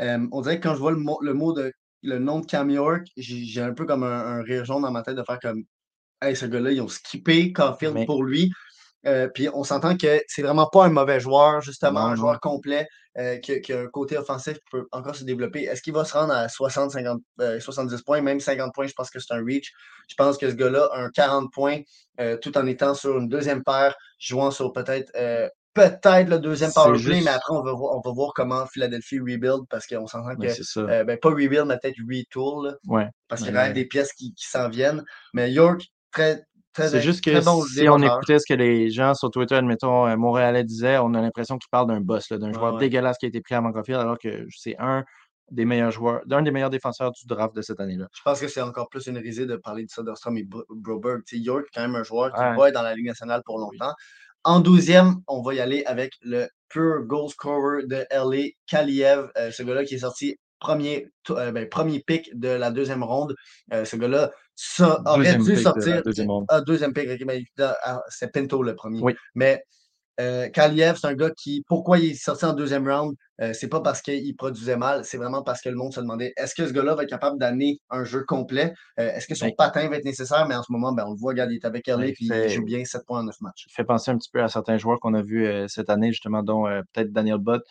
[0.00, 0.98] euh, on dirait que quand je vois le
[1.34, 4.92] mot, de le nom de Cam York, j'ai un peu comme un, rire jaune dans
[4.92, 5.64] ma tête de faire comme
[6.20, 8.50] Hey, ce gars-là, ils ont skippé Caulfield pour lui.
[9.08, 12.86] Euh, puis on s'entend que c'est vraiment pas un mauvais joueur, justement, un joueur complet
[13.16, 15.62] euh, qui, a un côté offensif qui peut encore se développer.
[15.62, 17.20] Est-ce qu'il va se rendre à 60, 50,
[17.58, 18.86] 70 points, même 50 points?
[18.86, 19.72] Je pense que c'est un reach.
[20.08, 21.80] Je pense que ce gars-là a un 40 points
[22.20, 25.10] euh, tout en étant sur une deuxième paire, jouant sur peut-être
[25.74, 29.20] peut-être le deuxième power play, mais après, on va, voir, on va voir comment Philadelphie
[29.20, 31.04] rebuild parce qu'on s'entend que.
[31.04, 32.76] ben, pas rebuild, mais peut-être retool.
[33.28, 35.04] parce qu'il y a quand même des pièces qui, qui s'en viennent.
[35.34, 36.42] Mais York, très,
[36.78, 40.64] c'est juste que si on écoutait ce que les gens sur Twitter, admettons, euh, Montréalais
[40.64, 43.54] disaient, on a l'impression qu'ils parlent d'un boss, d'un joueur dégueulasse qui a été pris
[43.54, 45.04] à Vancouver, alors que c'est un
[45.50, 48.06] des meilleurs joueurs, d'un des meilleurs défenseurs du draft de cette année-là.
[48.14, 51.22] Je pense que c'est encore plus une risée de parler de Soderstrom et Broberg.
[51.32, 53.92] York, quand même un joueur qui va être dans la Ligue nationale pour longtemps.
[54.44, 59.50] En douzième, on va y aller avec le pure goal scorer de LA, Kaliev, euh,
[59.50, 63.34] ce gars-là qui est sorti premier, euh, ben, premier pick de la deuxième ronde.
[63.72, 64.30] Euh, ce gars-là
[65.06, 66.02] aurait dû sortir.
[66.02, 69.00] Deuxième, ah, deuxième pick, ben, ah, c'est Pinto le premier.
[69.00, 69.14] Oui.
[69.34, 69.62] Mais
[70.20, 73.14] euh, Kaliev, c'est un gars qui, pourquoi il est sorti en deuxième round?
[73.40, 76.32] Euh, c'est pas parce qu'il produisait mal, c'est vraiment parce que le monde se demandait
[76.36, 78.74] est-ce que ce gars-là va être capable d'amener un jeu complet?
[78.98, 80.48] Euh, est-ce que son ben patin va être nécessaire?
[80.48, 82.48] Mais en ce moment, ben, on le voit, regarde, il est avec LA et il
[82.48, 83.66] joue bien 7 points en 9 matchs.
[83.68, 86.42] Il fait penser un petit peu à certains joueurs qu'on a vus cette année, justement,
[86.42, 87.62] dont peut-être Daniel Butt.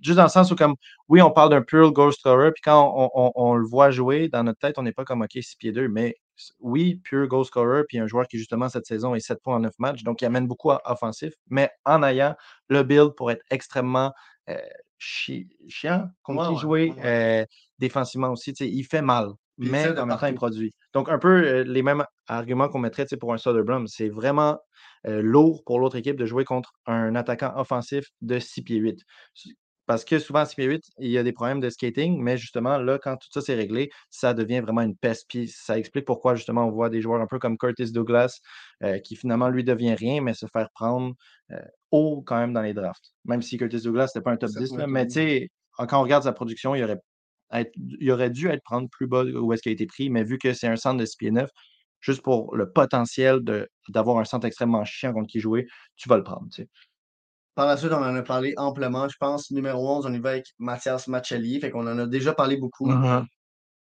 [0.00, 0.76] juste dans le sens où, comme,
[1.10, 4.42] oui, on parle d'un pure ghost scorer, puis quand on, on, le voit jouer, dans
[4.42, 6.16] notre tête, on n'est pas comme OK, 6 pieds 2, mais
[6.60, 9.60] oui, pure goal scorer, puis un joueur qui, justement, cette saison est 7 points en
[9.60, 12.34] 9 matchs, donc il amène beaucoup à offensif, mais en ayant
[12.68, 14.12] le build pour être extrêmement
[14.48, 14.58] euh,
[14.98, 17.44] chiant contre qui jouer euh,
[17.78, 18.52] défensivement aussi.
[18.52, 20.74] Il fait mal, mais en même temps, il produit.
[20.92, 23.86] Donc, un peu euh, les mêmes arguments qu'on mettrait pour un Soderblom.
[23.86, 24.58] C'est vraiment
[25.06, 29.00] lourd pour l'autre équipe de jouer contre un attaquant offensif de 6 pieds 8.
[29.86, 32.78] Parce que souvent, à 6 8, il y a des problèmes de skating, mais justement,
[32.78, 35.26] là, quand tout ça s'est réglé, ça devient vraiment une peste.
[35.28, 38.40] Puis ça explique pourquoi, justement, on voit des joueurs un peu comme Curtis Douglas,
[38.82, 41.14] euh, qui finalement, lui, devient rien, mais se faire prendre
[41.52, 43.12] euh, haut quand même dans les drafts.
[43.24, 46.24] Même si Curtis Douglas, n'était pas un top 10, mais tu sais, quand on regarde
[46.24, 47.00] sa production, il aurait,
[47.76, 50.38] il aurait dû être prendre plus bas où est-ce qu'il a été pris, mais vu
[50.38, 51.50] que c'est un centre de 6 pieds 9,
[52.00, 53.40] juste pour le potentiel
[53.88, 55.66] d'avoir un centre extrêmement chiant contre qui jouer,
[55.96, 56.46] tu vas le prendre.
[56.52, 56.68] Tu sais.
[57.54, 59.08] Par la suite, on en a parlé amplement.
[59.08, 61.60] Je pense, numéro 11, on y va avec Mathias Machelli.
[61.60, 62.90] Fait qu'on en a déjà parlé beaucoup.
[62.90, 63.24] Mm-hmm.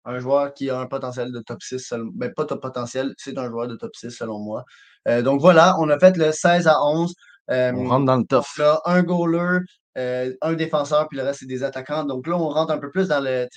[0.04, 3.50] Un joueur qui a un potentiel de top 6, ben, pas top potentiel, c'est un
[3.50, 4.64] joueur de top 6 selon moi.
[5.06, 7.14] Euh, donc voilà, on a fait le 16 à 11.
[7.50, 8.44] Euh, on rentre dans le top.
[8.56, 9.58] Là, un goaler,
[9.98, 12.04] euh, un défenseur, puis le reste, c'est des attaquants.
[12.04, 13.48] Donc là, on rentre un peu plus dans le,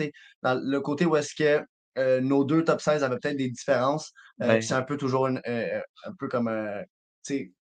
[0.41, 1.63] dans le côté où est-ce que
[2.21, 4.11] nos deux top 16 avaient peut-être des différences.
[4.39, 6.49] C'est un peu toujours un peu comme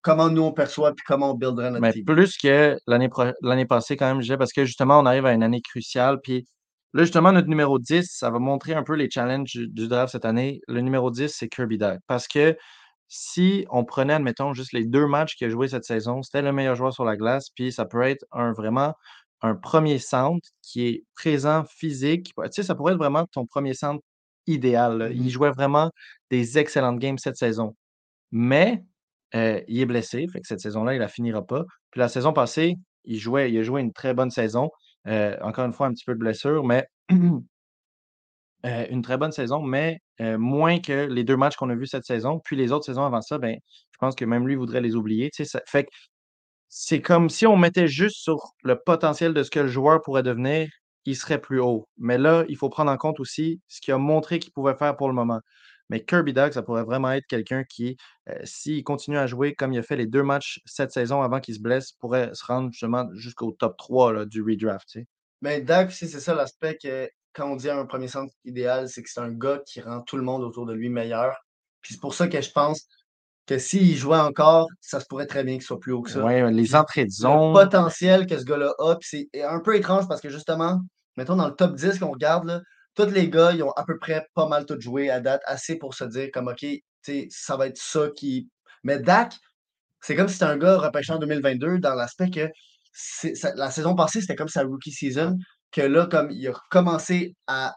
[0.01, 2.05] comment nous on perçoit puis comment on builderait notre Mais team.
[2.05, 5.61] plus que l'année passée, quand même, je parce que justement, on arrive à une année
[5.61, 6.19] cruciale.
[6.21, 6.45] Puis
[6.93, 10.25] là, justement, notre numéro 10, ça va montrer un peu les challenges du, draft cette
[10.25, 10.61] année.
[10.67, 11.99] Le numéro 10, c'est Kirby Dach.
[12.07, 12.57] Parce que
[13.07, 16.51] si on prenait, admettons, juste les deux matchs qu'il a joué cette saison, c'était le
[16.53, 17.49] meilleur joueur sur la glace.
[17.53, 18.93] Puis ça peut être un vraiment
[19.41, 22.31] un premier centre qui est présent, physique.
[22.35, 24.01] Tu sais, ça pourrait être vraiment ton premier centre
[24.47, 24.97] idéal.
[24.99, 25.09] là.
[25.09, 25.29] Il Mhm.
[25.29, 25.91] jouait vraiment
[26.29, 27.75] des excellentes games cette saison.
[28.31, 28.83] Mais
[29.35, 31.63] euh, il est blessé, fait que cette saison-là, il la finira pas.
[31.91, 32.75] Puis la saison passée,
[33.05, 34.69] il jouait, il a joué une très bonne saison.
[35.07, 39.61] Euh, encore une fois, un petit peu de blessure, mais euh, une très bonne saison,
[39.61, 39.99] mais
[40.37, 42.39] moins que les deux matchs qu'on a vus cette saison.
[42.45, 43.57] Puis les autres saisons avant ça, ben,
[43.91, 45.31] je pense que même lui voudrait les oublier.
[45.65, 45.89] fait que
[46.69, 50.23] c'est comme si on mettait juste sur le potentiel de ce que le joueur pourrait
[50.23, 50.69] devenir,
[51.05, 51.87] il serait plus haut.
[51.97, 54.95] Mais là, il faut prendre en compte aussi ce qu'il a montré qu'il pouvait faire
[54.95, 55.39] pour le moment.
[55.91, 57.97] Mais Kirby Dog, ça pourrait vraiment être quelqu'un qui,
[58.29, 61.41] euh, s'il continue à jouer comme il a fait les deux matchs cette saison avant
[61.41, 64.87] qu'il se blesse, pourrait se rendre justement jusqu'au top 3 là, du redraft.
[64.87, 65.07] tu sais.
[65.41, 69.09] Mais aussi, c'est ça l'aspect que quand on dit un premier centre idéal, c'est que
[69.09, 71.35] c'est un gars qui rend tout le monde autour de lui meilleur.
[71.81, 72.87] Puis c'est pour ça que je pense
[73.45, 76.23] que s'il jouait encore, ça se pourrait très bien qu'il soit plus haut que ça.
[76.23, 77.53] Ouais, les entrées de le zone.
[77.53, 80.79] potentiel que ce gars-là a, puis c'est un peu étrange parce que justement,
[81.17, 82.61] mettons dans le top 10 qu'on regarde, là,
[82.95, 85.75] tous les gars, ils ont à peu près pas mal tout joué à date, assez
[85.77, 88.49] pour se dire comme OK, tu sais, ça va être ça qui.
[88.83, 89.33] Mais Dak,
[90.01, 92.49] c'est comme si c'était un gars repêché en 2022 dans l'aspect que
[92.93, 95.37] ça- la saison passée, c'était comme sa rookie season,
[95.71, 97.75] que là, comme il a recommencé à.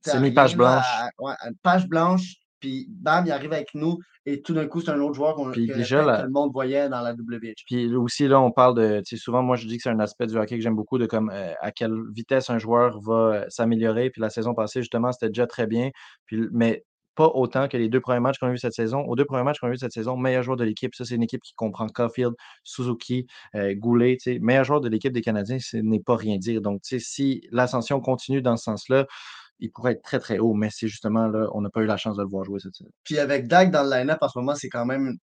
[0.00, 0.84] C'est rien, page blanche.
[0.84, 4.66] à- ouais, à une page blanche, puis bam, il arrive avec nous, et tout d'un
[4.66, 7.12] coup, c'est un autre joueur qu'on, que, déjà, la- que le monde voyait dans la
[7.12, 7.64] WH.
[7.66, 9.00] Puis aussi, là, on parle de.
[9.00, 10.96] Tu sais, souvent, moi, je dis que c'est un aspect du hockey que j'aime beaucoup,
[10.96, 14.10] de comme euh, à quelle vitesse un joueur va euh, s'améliorer.
[14.10, 15.90] Puis la saison passée, justement, c'était déjà très bien.
[16.26, 16.84] Puis, mais
[17.14, 19.00] pas autant que les deux premiers matchs qu'on a vus cette saison.
[19.02, 20.94] Aux deux premiers matchs qu'on a vus cette saison, meilleur joueur de l'équipe.
[20.94, 22.32] Ça, c'est une équipe qui comprend Caulfield,
[22.64, 24.16] Suzuki, euh, Goulet.
[24.16, 26.62] tu sais, Meilleur joueur de l'équipe des Canadiens, ce n'est pas rien dire.
[26.62, 29.06] Donc, tu sais, si l'ascension continue dans ce sens-là,
[29.58, 30.54] il pourrait être très, très haut.
[30.54, 32.74] Mais c'est justement là, on n'a pas eu la chance de le voir jouer cette
[32.74, 32.90] saison.
[33.04, 35.16] Puis avec Dak dans le line-up en ce moment, c'est quand même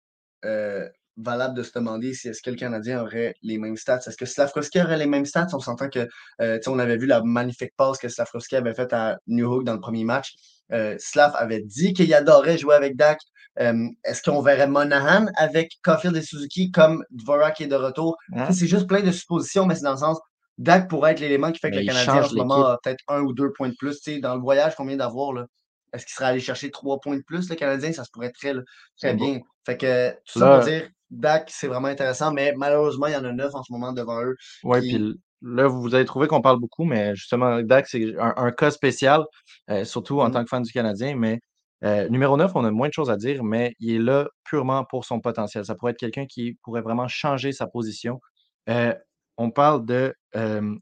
[0.44, 4.00] euh, valable de se demander si est-ce que le Canadien aurait les mêmes stats.
[4.06, 5.48] Est-ce que Slavkovski aurait les mêmes stats?
[5.52, 6.08] On s'entend que,
[6.40, 9.52] euh, tu sais, on avait vu la magnifique passe que Slavkovski avait faite à New
[9.52, 10.34] Hook dans le premier match.
[10.72, 13.18] Euh, Slav avait dit qu'il adorait jouer avec Dak.
[13.60, 18.16] Euh, est-ce qu'on verrait Monahan avec Caulfield et Suzuki comme Dvorak est de retour?
[18.34, 18.52] Hein?
[18.52, 20.18] C'est juste plein de suppositions, mais c'est dans le sens,
[20.58, 23.02] Dak pourrait être l'élément qui fait que Mais le Canadien en ce moment a peut-être
[23.08, 24.00] un ou deux points de plus.
[24.00, 25.32] Tu sais, dans le voyage qu'on vient d'avoir,
[25.92, 27.92] est-ce qu'il serait allé chercher trois points de plus, le Canadien?
[27.92, 28.54] Ça se pourrait très,
[29.00, 29.24] très bon.
[29.24, 29.40] bien.
[29.64, 33.24] Fait que tout ça pour dire, Dak, c'est vraiment intéressant, mais malheureusement, il y en
[33.24, 34.36] a neuf en ce moment devant eux.
[34.64, 38.50] Oui, Puis- là, vous avez trouvé qu'on parle beaucoup, mais justement, Dak, c'est un, un
[38.50, 39.24] cas spécial,
[39.70, 40.32] euh, surtout en Mhm.
[40.32, 41.14] tant que fan du Canadien.
[41.16, 41.38] Mais
[41.84, 44.84] euh, numéro 9, on a moins de choses à dire, mais il est là purement
[44.84, 45.64] pour son potentiel.
[45.64, 48.20] Ça pourrait être quelqu'un qui pourrait vraiment changer sa position.
[48.68, 48.92] Euh,
[49.38, 50.14] on parle de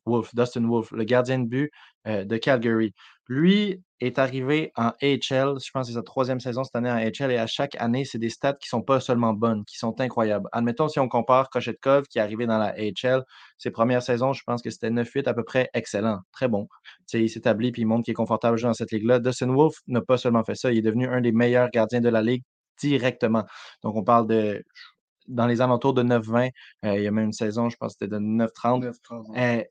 [0.05, 1.71] Wolf, Dustin Wolf, le gardien de but
[2.07, 2.93] de Calgary.
[3.29, 6.97] Lui est arrivé en AHL, je pense que c'est sa troisième saison cette année en
[6.97, 10.01] AHL, et à chaque année, c'est des stats qui sont pas seulement bonnes, qui sont
[10.01, 10.49] incroyables.
[10.53, 13.25] Admettons, si on compare Kochetkov, qui est arrivé dans la AHL,
[13.59, 16.69] ses premières saisons, je pense que c'était 9-8 à peu près, excellent, très bon.
[17.15, 19.19] Il s'établit puis il montre qu'il est confortable dans cette ligue-là.
[19.19, 22.09] Dustin Wolf n'a pas seulement fait ça, il est devenu un des meilleurs gardiens de
[22.09, 22.45] la ligue
[22.79, 23.45] directement.
[23.83, 24.63] Donc, on parle de
[25.29, 26.51] dans les alentours de 9-20.
[26.85, 28.83] euh, il y a même une saison, je pense que c'était de 9-30.
[28.83, 29.61] Neuf, trente, ouais.
[29.61, 29.65] Euh,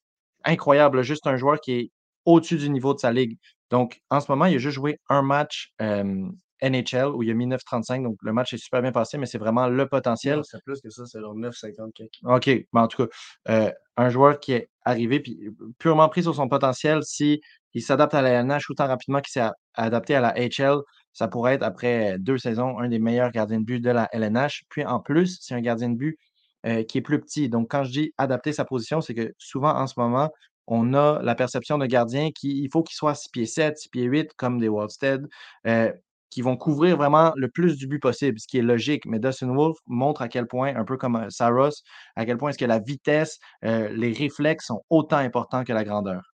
[0.43, 1.91] incroyable, juste un joueur qui est
[2.25, 3.37] au-dessus du niveau de sa ligue.
[3.69, 6.27] Donc, en ce moment, il a juste joué un match euh,
[6.61, 8.03] NHL où il a mis 9-35.
[8.03, 10.41] Donc, le match est super bien passé, mais c'est vraiment le potentiel.
[10.43, 12.19] C'est plus que ça, c'est leur 9,50 quelques.
[12.23, 13.11] OK, mais en tout cas,
[13.49, 15.39] euh, un joueur qui est arrivé puis
[15.79, 17.41] purement pris sur son potentiel, si
[17.73, 20.79] il s'adapte à la LNH autant rapidement qu'il s'est adapté à la HL,
[21.15, 24.65] ça pourrait être après deux saisons un des meilleurs gardiens de but de la LNH.
[24.69, 26.19] Puis en plus, c'est un gardien de but
[26.67, 27.49] euh, qui est plus petit.
[27.49, 30.29] Donc, quand je dis adapter sa position, c'est que souvent en ce moment,
[30.67, 33.89] on a la perception de gardien qui il faut qu'il soit 6 pieds 7, 6
[33.89, 35.27] pieds 8, comme des Waldstead,
[35.67, 35.91] euh,
[36.29, 39.05] qui vont couvrir vraiment le plus du but possible, ce qui est logique.
[39.05, 41.69] Mais Dustin Wolf montre à quel point, un peu comme euh, Saros,
[42.17, 45.85] à quel point est-ce que la vitesse, euh, les réflexes sont autant importants que la
[45.85, 46.34] grandeur.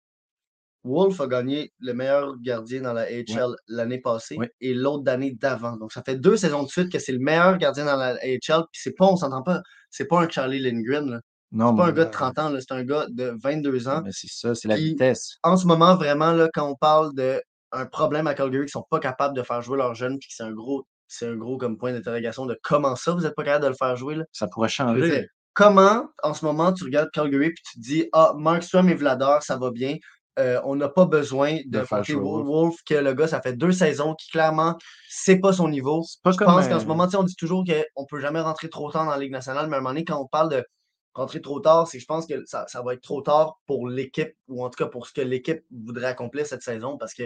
[0.84, 4.50] Wolf a gagné le meilleur gardien dans la AHL l'année passée Ouais.
[4.62, 5.76] et l'autre d'année d'avant.
[5.78, 8.64] Donc, ça fait deux saisons de suite que c'est le meilleur gardien dans la AHL.
[8.72, 11.10] Puis c'est pas, on s'entend pas, c'est pas un Charlie Lindgren.
[11.10, 11.20] là.
[11.52, 14.02] Non, C'est pas un gars de 30 ans, c'est un gars de 22 ans.
[14.06, 15.38] mais c'est ça, c'est la vitesse.
[15.44, 19.00] En ce moment, vraiment, là, quand on parle d'un problème à Calgary qui sont pas
[19.00, 21.76] capables de faire jouer leurs jeunes, puis que c'est un gros, c'est un gros comme
[21.78, 24.14] point d'interrogation de comment ça, vous êtes pas capable de le faire jouer.
[24.16, 24.26] Là?
[24.32, 25.28] Ça pourrait changer.
[25.54, 29.42] comment, en ce moment, tu regardes Calgary puis tu te dis Ah, Markstrom et Vladar,
[29.42, 29.98] ça va bien.
[30.40, 32.48] Euh, on n'a pas besoin de, De jouer Wolf.
[32.48, 32.76] Wolf.
[32.86, 34.78] que le gars, ça fait deux saisons qui clairement,
[35.10, 36.04] c'est pas son niveau.
[36.24, 39.06] pas Je pense qu'en ce moment, on dit toujours qu'on peut jamais rentrer trop tard
[39.06, 40.66] dans la Ligue nationale, mais à un moment donné, quand on parle de
[41.14, 43.88] rentrer trop tard, c'est que je pense que ça, ça va être trop tard pour
[43.88, 47.24] l'équipe, ou en tout cas pour ce que l'équipe voudrait accomplir cette saison, parce que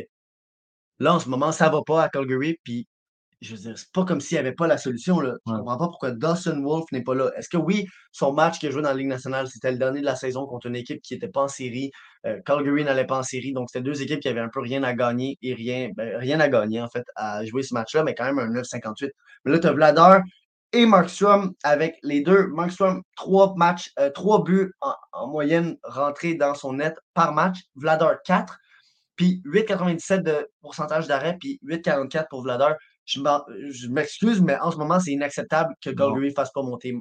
[0.99, 2.87] là, en ce moment, ça va pas à Calgary, puis
[3.43, 5.19] je veux dire, c'est pas comme s'il n'y avait pas la solution.
[5.19, 5.33] Là.
[5.45, 5.57] Je Ouais.
[5.59, 7.31] comprends pas pourquoi Dawson Wolf n'est pas là.
[7.37, 9.99] Est-ce que oui, son match qu'il a joué dans la Ligue nationale, c'était le dernier
[9.99, 11.91] de la saison contre une équipe qui n'était pas en série.
[12.25, 13.53] Euh, Calgary n'allait pas en série.
[13.53, 16.39] Donc, c'était deux équipes qui avaient un peu rien à gagner et rien, ben, rien
[16.39, 19.11] à gagner, en fait, à jouer ce match-là, mais quand même un 9-58.
[19.45, 20.21] Mais là, tu as Vladar
[20.71, 22.47] et Markstrom avec les deux.
[22.47, 27.59] Markstrom, trois matchs, euh, trois buts en, en moyenne rentrés dans son net par match.
[27.75, 28.57] Vladar, 4
[29.15, 32.73] puis 8,97 de pourcentage d'arrêt, puis 8,44 pour Vladar.
[33.05, 33.19] Je
[33.69, 35.89] je m'excuse, mais en ce moment, c'est inacceptable que.
[35.89, 36.95] Calgary ne fasse pas monter.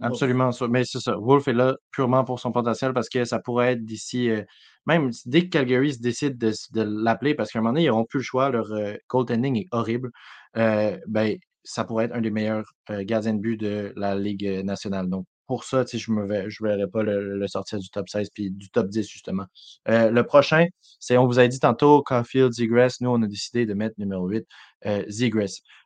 [0.00, 0.50] Absolument.
[0.68, 1.16] Mais c'est ça.
[1.16, 4.30] Wolf est là purement pour son potentiel parce que ça pourrait être d'ici.
[4.30, 4.42] euh,
[4.86, 8.04] même dès que Calgary se décide de, l'appeler, parce qu'à un moment donné, ils n'auront
[8.04, 10.10] plus le choix, leur euh, goaltending est horrible.
[10.56, 14.62] euh, ben, ça pourrait être un des meilleurs euh, gardiens de but de la Ligue
[14.64, 15.08] nationale.
[15.08, 18.50] Donc, pour ça, je ne je verrais pas le, le sortir du top 16 puis
[18.50, 19.44] du top 10, justement.
[19.88, 20.66] Euh, le prochain,
[20.98, 22.96] c'est, on vous a dit tantôt, Caulfield, Zegras.
[23.00, 24.46] Nous, on a décidé de mettre numéro 8,
[24.86, 25.02] euh,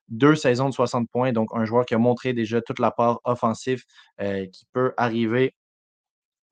[0.08, 3.20] deux saisons de 60 points, donc un joueur qui a montré déjà toute la part
[3.24, 3.84] offensive
[4.20, 5.54] euh, qui peut arriver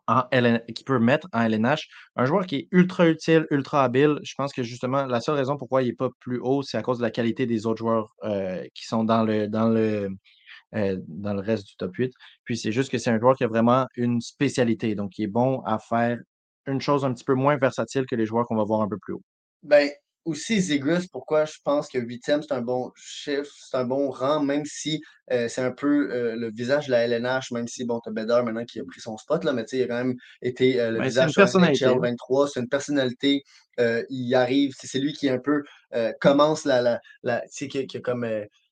[0.08, 1.88] en LN qui peut mettre en LNH.
[2.16, 4.18] Un joueur qui est ultra utile, ultra habile.
[4.22, 6.82] Je pense que justement, la seule raison pourquoi il n'est pas plus haut, c'est à
[6.82, 10.08] cause de la qualité des autres joueurs euh, qui sont dans le, dans, le,
[10.74, 12.12] euh, dans le reste du top 8.
[12.44, 14.94] Puis c'est juste que c'est un joueur qui a vraiment une spécialité.
[14.94, 16.18] Donc, il est bon à faire
[16.66, 18.98] une chose un petit peu moins versatile que les joueurs qu'on va voir un peu
[18.98, 19.22] plus haut.
[19.62, 19.90] Ben,
[20.28, 24.42] aussi, Zegras, pourquoi je pense que huitième, c'est un bon chiffre, c'est un bon rang,
[24.42, 25.00] même si
[25.32, 28.44] euh, c'est un peu euh, le visage de la LNH, même si, bon, t'as Bédard
[28.44, 30.80] maintenant qui a pris son spot, là, mais tu sais, il a quand même été
[30.80, 32.10] euh, le Ben, visage personnalité, NHL là.
[32.10, 33.42] 23, c'est une personnalité,
[34.10, 35.62] il arrive, c'est c'est lui qui un peu
[36.20, 38.26] commence la, la, la tu sais, qui, qui a comme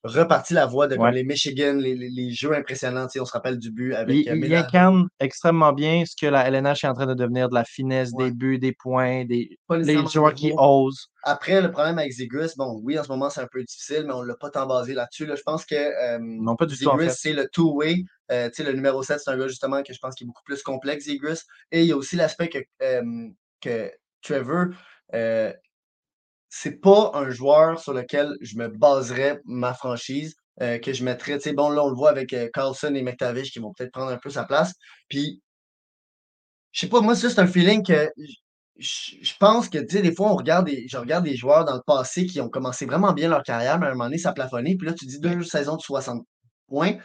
[0.07, 1.11] reparti la voie de comme Ouais.
[1.11, 4.35] les Michigan, les, les, les jeux impressionnants, on se rappelle du but avec Il, euh,
[4.35, 7.63] il incarne extrêmement bien ce que la LNH est en train de devenir, de la
[7.65, 8.25] finesse, Ouais.
[8.25, 11.07] des buts, des points, des, les joueurs qui osent.
[11.23, 14.13] Après, le problème avec Zegras, bon, oui, en ce moment, c'est un peu difficile, mais
[14.13, 15.25] on ne l'a pas tant basé là-dessus.
[15.25, 15.35] là.
[15.35, 17.09] Je pense que euh, Non, pas du en fait.
[17.09, 18.03] c'est le two-way.
[18.31, 20.27] Euh, tu sais, le numéro 7, c'est un gars justement que je pense qui est
[20.27, 21.43] beaucoup plus complexe, Zegras.
[21.71, 23.27] Et il y a aussi l'aspect que, euh,
[23.61, 23.91] que
[24.21, 24.67] Trevor,
[25.13, 25.51] euh,
[26.49, 31.37] c'est pas un joueur sur lequel je me baserais ma franchise, euh, que je mettrais.
[31.37, 33.91] Tu sais, bon, là, on le voit avec euh, Carlson et McTavish qui vont peut-être
[33.91, 34.73] prendre un peu sa place.
[35.09, 35.41] Puis,
[36.71, 38.09] je sais pas, moi, ça, c'est un feeling que
[38.79, 41.73] je pense que, tu sais, des fois, on regarde des, je regarde des joueurs dans
[41.75, 44.29] le passé qui ont commencé vraiment bien leur carrière, mais à un moment donné, ça
[44.29, 44.75] a plafonné.
[44.77, 46.23] Puis là, tu dis deux saisons de 60
[46.67, 46.97] points.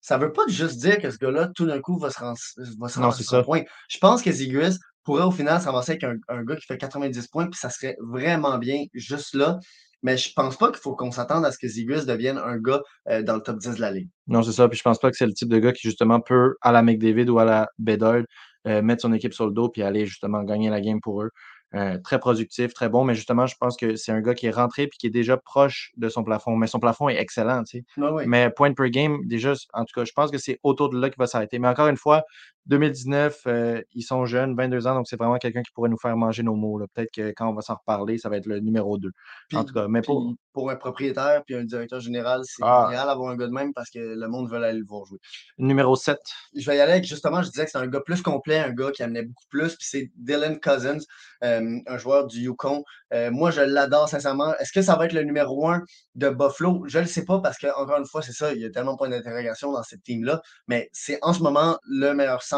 [0.00, 2.34] Ça veut pas juste dire que ce gars-là, tout d'un coup, va se, ren-
[2.78, 3.42] va se Non, 100 ça.
[3.42, 3.62] points.
[3.88, 4.76] Je pense que Zigris
[5.08, 7.70] pourrait au final se ramasser avec un, un gars qui fait 90 points, puis ça
[7.70, 9.58] serait vraiment bien juste là.
[10.02, 12.82] Mais je pense pas qu'il faut qu'on s'attende à ce que Zigris devienne un gars
[13.08, 14.10] euh, dans le top 10 de la ligue.
[14.26, 14.68] Non, c'est ça.
[14.68, 16.82] Puis je pense pas que c'est le type de gars qui, justement, peut, à la
[16.82, 18.22] McDavid ou à la Bedard,
[18.66, 21.30] euh, mettre son équipe sur le dos puis aller, justement, gagner la game pour eux.
[21.74, 23.04] Euh, très productif, très bon.
[23.04, 25.38] Mais justement, je pense que c'est un gars qui est rentré puis qui est déjà
[25.38, 26.54] proche de son plafond.
[26.54, 28.04] Mais son plafond est excellent, tu sais.
[28.26, 31.08] Mais point per game, déjà, en tout cas, je pense que c'est autour de là
[31.08, 31.58] qu'il va s'arrêter.
[31.58, 32.24] Mais encore une fois,
[32.68, 36.16] 2019, euh, ils sont jeunes, 22 ans, donc c'est vraiment quelqu'un qui pourrait nous faire
[36.16, 36.80] manger nos mots.
[36.94, 39.10] Peut-être que quand on va s'en reparler, ça va être le numéro 2.
[39.54, 40.34] En tout cas, mais pour.
[40.52, 42.86] pour un propriétaire puis un directeur général, c'est Ah.
[42.88, 45.18] idéal d'avoir un gars de même parce que le monde veut aller le voir jouer.
[45.56, 46.18] Numéro 7.
[46.56, 48.72] Je vais y aller avec, justement, je disais que c'est un gars plus complet, un
[48.72, 50.98] gars qui amenait beaucoup plus, puis c'est Dylan Cousins,
[51.44, 52.82] euh, un joueur du Yukon.
[53.14, 54.52] Euh, moi, je l'adore sincèrement.
[54.58, 55.82] Est-ce que ça va être le numéro un
[56.16, 56.82] de Buffalo?
[56.86, 58.70] Je ne le sais pas parce que, encore une fois, c'est ça, il y a
[58.70, 62.57] tellement de points d'interrogation dans cette team-là, mais c'est en ce moment le meilleur centre.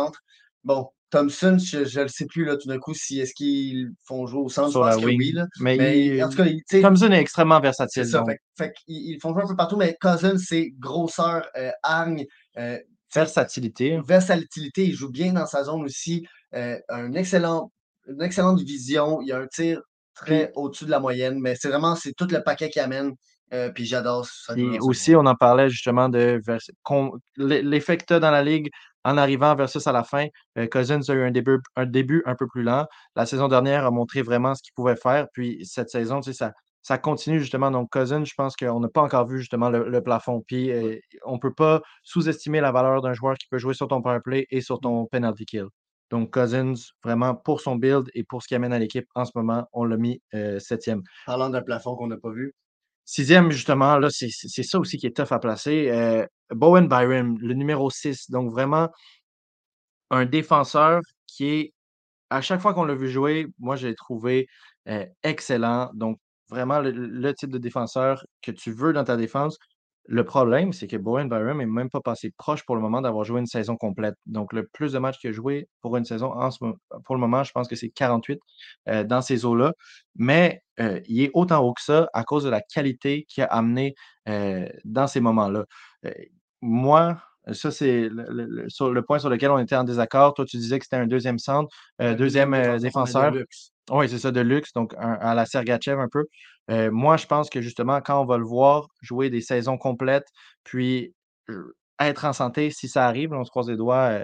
[0.64, 4.26] Bon, Thompson, je ne le sais plus là, tout d'un coup, si est-ce qu'ils font
[4.26, 5.32] jouer au centre, Sur je la que oui.
[5.32, 5.46] Là.
[5.60, 8.06] Mais, Mais il- en tout cas, il- Thompson est extrêmement versatile.
[8.06, 8.20] ça.
[8.20, 12.26] donc, Fait, ils font jouer un peu partout, mais Cousins, c'est grosseur, euh, hargne,
[12.58, 12.78] euh,
[13.12, 13.98] versatilité.
[14.06, 14.84] versatilité.
[14.86, 16.26] Il joue bien dans sa zone aussi.
[16.54, 17.72] Euh, un excellent,
[18.06, 19.20] une excellente vision.
[19.22, 19.80] Il a un tir
[20.14, 23.12] très au-dessus de la moyenne, mais c'est vraiment c'est tout le paquet qu'il amène.
[23.52, 24.54] Euh, puis j'adore ça.
[24.54, 26.40] Puis aussi, on en parlait justement de
[27.36, 28.68] l'effet que tu as dans la ligue
[29.04, 30.26] en arrivant versus à la fin.
[30.58, 32.86] Euh, Cousins a eu un début, un début un peu plus lent.
[33.16, 35.26] La saison dernière a montré vraiment ce qu'il pouvait faire.
[35.32, 37.70] Puis cette saison, tu sais, ça, ça continue justement.
[37.70, 40.42] Donc, Cousins, je pense qu'on n'a pas encore vu justement le, le plafond.
[40.46, 43.88] Puis euh, on ne peut pas sous-estimer la valeur d'un joueur qui peut jouer sur
[43.88, 45.66] ton power play et sur ton penalty kill.
[46.10, 46.74] Donc, Cousins,
[47.04, 49.84] vraiment, pour son build et pour ce qu'il amène à l'équipe en ce moment, on
[49.84, 51.02] l'a mis euh, septième.
[51.24, 52.52] Parlant d'un plafond qu'on n'a pas vu.
[53.10, 55.90] Sixième, justement, là, c'est ça aussi qui est tough à placer.
[55.90, 58.30] Euh, Bowen Byron, le numéro 6.
[58.30, 58.88] Donc, vraiment,
[60.10, 61.72] un défenseur qui est
[62.30, 64.46] à chaque fois qu'on l'a vu jouer, moi, je l'ai trouvé
[64.88, 65.90] euh, excellent.
[65.94, 66.18] Donc,
[66.50, 69.58] vraiment le type de défenseur que tu veux dans ta défense.
[70.12, 73.24] Le problème, c'est que Bowen Byram n'est même pas passé proche pour le moment d'avoir
[73.24, 74.16] joué une saison complète.
[74.26, 76.58] Donc, le plus de matchs qu'il a joué pour une saison, en ce,
[77.04, 78.40] pour le moment, je pense que c'est 48
[78.88, 79.72] euh, dans ces eaux-là.
[80.16, 83.46] Mais euh, il est autant haut que ça à cause de la qualité qu'il a
[83.46, 83.94] amené
[84.28, 85.64] euh, dans ces moments-là.
[86.60, 90.34] moi, ça, c'est le, le point sur lequel on était en désaccord.
[90.34, 93.32] Toi, tu disais que c'était un deuxième centre, deuxième, défenseur.
[93.90, 96.24] Oui, c'est ça, de luxe, donc à la Sergachev un peu.
[96.90, 100.28] moi, je pense que justement, quand on va le voir jouer des saisons complètes,
[100.64, 101.12] puis
[101.98, 104.18] être en santé, si ça arrive, on se croise les doigts,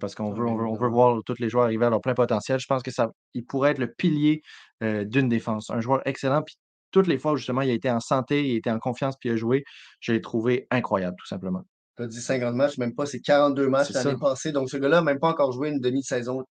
[0.00, 2.58] parce qu'on veut, on veut, voir tous les joueurs arriver à leur plein potentiel.
[2.58, 4.42] Je pense que ça, il pourrait être le pilier
[4.80, 5.70] d'une défense.
[5.70, 6.56] Un joueur excellent, puis
[6.90, 9.16] toutes les fois où justement il a été en santé, il a été en confiance,
[9.18, 9.64] puis il a joué,
[9.98, 11.62] je l'ai trouvé incroyable, tout simplement.
[11.96, 14.52] Tu as dit 50 matchs, même pas, c'est 42 matchs l'année passée.
[14.52, 16.44] Donc, ce gars-là n'a même pas encore joué une demi-saison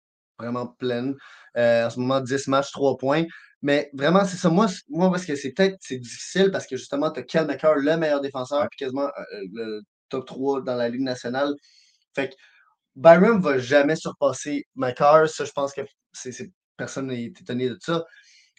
[0.42, 1.16] vraiment pleine.
[1.58, 3.26] Euh, en ce moment, 10 matchs, 3 points.
[3.62, 4.50] Mais vraiment, c'est ça.
[4.50, 7.98] Moi, moi parce que c'est peut-être c'est difficile parce que justement, tu as McCarr, le
[7.98, 11.54] meilleur défenseur, puis quasiment euh, le top 3 dans la Ligue nationale.
[12.16, 12.36] Fait que
[12.96, 15.30] Byron ne va jamais surpasser McCarr.
[15.30, 15.82] Ça, je pense que
[16.78, 18.04] personne n'est étonné de ça.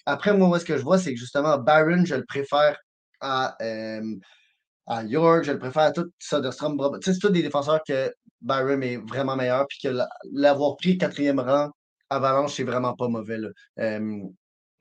[0.07, 2.79] Après, moi, ce que je vois, c'est que justement, Byron, je le préfère
[3.21, 4.03] à, euh,
[4.87, 6.79] à York, je le préfère à tout Soderstrom.
[7.03, 9.97] C'est tous des défenseurs que Byron est vraiment meilleur, puis que
[10.33, 11.71] l'avoir pris quatrième rang
[12.11, 13.39] Avalanche, c'est vraiment pas mauvais.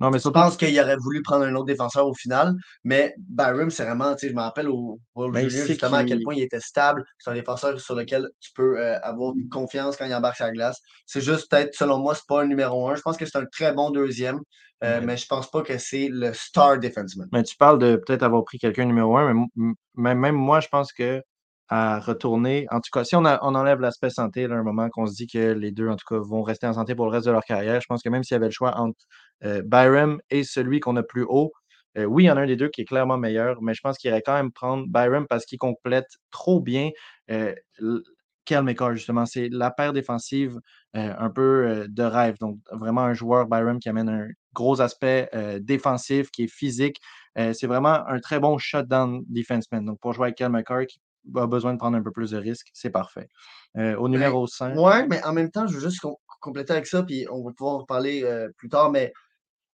[0.02, 3.70] Non, mais je pense qu'il aurait voulu prendre un autre défenseur au final, mais Byron,
[3.70, 6.41] c'est vraiment, tu sais, je me rappelle au World Junior, justement à quel point il
[6.41, 7.06] était stable.
[7.20, 10.45] C'est un défenseur sur lequel tu peux euh, avoir une confiance quand il embarque sur
[10.45, 10.82] la glace.
[11.06, 12.95] C'est juste peut-être, selon moi, c'est pas un numéro un.
[12.95, 14.39] Je pense que c'est un très bon deuxième,
[14.84, 17.30] euh, mais je pense pas que c'est le star defenseman.
[17.32, 19.45] Mais tu parles de peut-être avoir pris quelqu'un numéro un,
[19.95, 21.22] mais même moi, je pense que
[21.72, 22.67] à retourner.
[22.69, 25.53] En tout cas, si on, enlève l'aspect santé, là, un moment qu'on se dit que
[25.53, 27.80] les deux, en tout cas, vont rester en santé pour le reste de leur carrière,
[27.80, 28.99] je pense que même s'il y avait le choix entre
[29.45, 31.53] euh, Byram et celui qu'on a plus haut,
[31.97, 33.82] euh, oui, il y en a un des deux qui est clairement meilleur, mais je
[33.82, 36.91] pense qu'il irait quand même prendre Byram parce qu'il complète trop bien
[37.32, 37.55] euh,
[38.93, 39.26] justement.
[39.26, 40.59] C'est la paire défensive
[40.97, 42.36] euh, un peu de rêve.
[42.41, 45.30] Donc, vraiment un joueur, Byram, qui amène un gros aspect
[45.61, 46.99] défensif, qui est physique.
[47.38, 49.86] c'est vraiment un très bon shutdown defenseman.
[49.86, 50.99] Donc, pour jouer avec Kel McCarr, qui
[51.36, 53.28] a besoin de prendre un peu plus de risques, c'est parfait.
[53.78, 54.76] Euh, au ben, numéro 5.
[54.78, 56.01] Oui, mais en même temps, je veux juste
[56.39, 59.13] compléter avec ça, puis on va pouvoir en reparler euh, plus tard, mais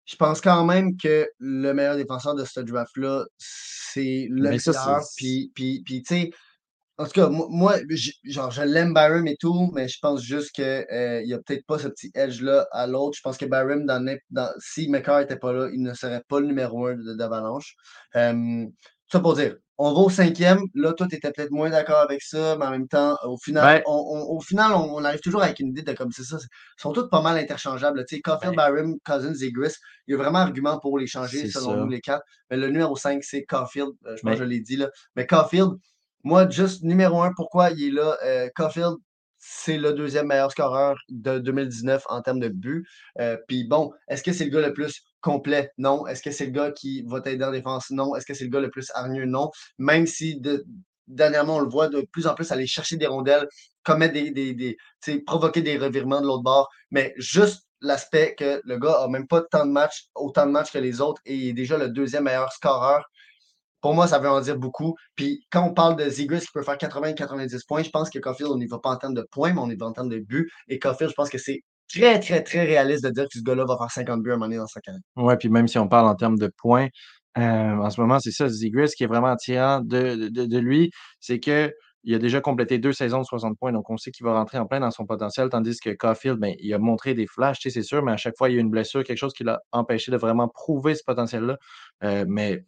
[0.05, 5.03] je pense quand même que le meilleur défenseur de ce draft-là, c'est le meilleur.
[5.17, 6.31] Puis, puis, puis tu sais,
[6.99, 10.53] en tout cas, moi, je, genre, je l'aime Byron et tout, mais je pense juste
[10.53, 13.17] qu'il euh, n'y a peut-être pas ce petit edge-là à l'autre.
[13.17, 16.41] Je pense que Byron, dans, dans, si McCarr n'était pas là, il ne serait pas
[16.41, 17.75] le numéro un d'Avalanche.
[19.09, 20.61] Ça pour dire, on va au cinquième.
[20.75, 23.83] Là, toi, tu étais peut-être moins d'accord avec ça, mais en même temps, au final,
[23.87, 26.39] on, au final, on, arrive toujours avec une idée de comme c'est ça.
[26.41, 28.05] Ils sont tous pas mal interchangeables.
[28.07, 29.75] Tu sais, Caulfield, Barham, Cousins et Gris,
[30.07, 32.25] il y a vraiment argument pour les changer selon nous les quatre.
[32.51, 33.91] Mais le numéro 5, c'est Caulfield.
[34.07, 34.89] Euh, je pense que je l'ai dit là.
[35.15, 35.73] Mais Caulfield,
[36.25, 38.17] moi, juste numéro un, pourquoi il est là?
[38.25, 38.97] Euh, Caulfield,
[39.49, 42.85] c'est le deuxième meilleur scoreur de 2019 en termes de buts.
[43.21, 45.71] Euh, puis bon, est-ce que c'est le gars le plus complet?
[45.79, 46.07] Non.
[46.09, 47.91] Est-ce que c'est le gars qui va t'aider en défense?
[47.91, 48.17] Non.
[48.17, 49.25] Est-ce que c'est le gars le plus hargneux?
[49.25, 49.51] Non.
[49.79, 50.43] Même si
[51.07, 53.47] dernièrement, on le voit de plus en plus aller chercher des rondelles,
[53.85, 54.77] commettre des, des,
[55.25, 56.69] provoquer des revirements de l'autre bord.
[56.91, 60.73] Mais juste l'aspect que le gars a même pas tant de matchs, autant de matchs
[60.73, 63.05] que les autres et est déjà le deuxième meilleur scoreur
[63.87, 64.97] pour moi, ça veut en dire beaucoup.
[65.15, 68.51] Puis quand on parle de Zigris qui peut faire 80-90 points, je pense que Caulfield,
[68.51, 70.19] on n'y va pas en termes de points, mais on y va en termes de
[70.19, 70.51] buts.
[70.67, 73.65] Et Caulfield, je pense que c'est très, très, très réaliste de dire que ce gars-là
[73.65, 75.01] va faire 50 buts à un moment donné dans sa carrière.
[75.15, 76.89] Oui, puis même si on parle en termes de points,
[77.39, 81.39] euh, en ce moment, c'est ça, Zigris qui est vraiment attirant de, de, lui, c'est
[81.39, 81.73] que
[82.03, 84.59] il a déjà complété deux saisons de 60 points, donc on sait qu'il va rentrer
[84.59, 87.83] en plein dans son potentiel, tandis que Caulfield, ben, il a montré des flashs, c'est
[87.83, 90.11] sûr, mais à chaque fois, il y a une blessure, quelque chose qui l'a empêché
[90.11, 91.57] de vraiment prouver ce potentiel-là.
[92.03, 92.65] Euh, mais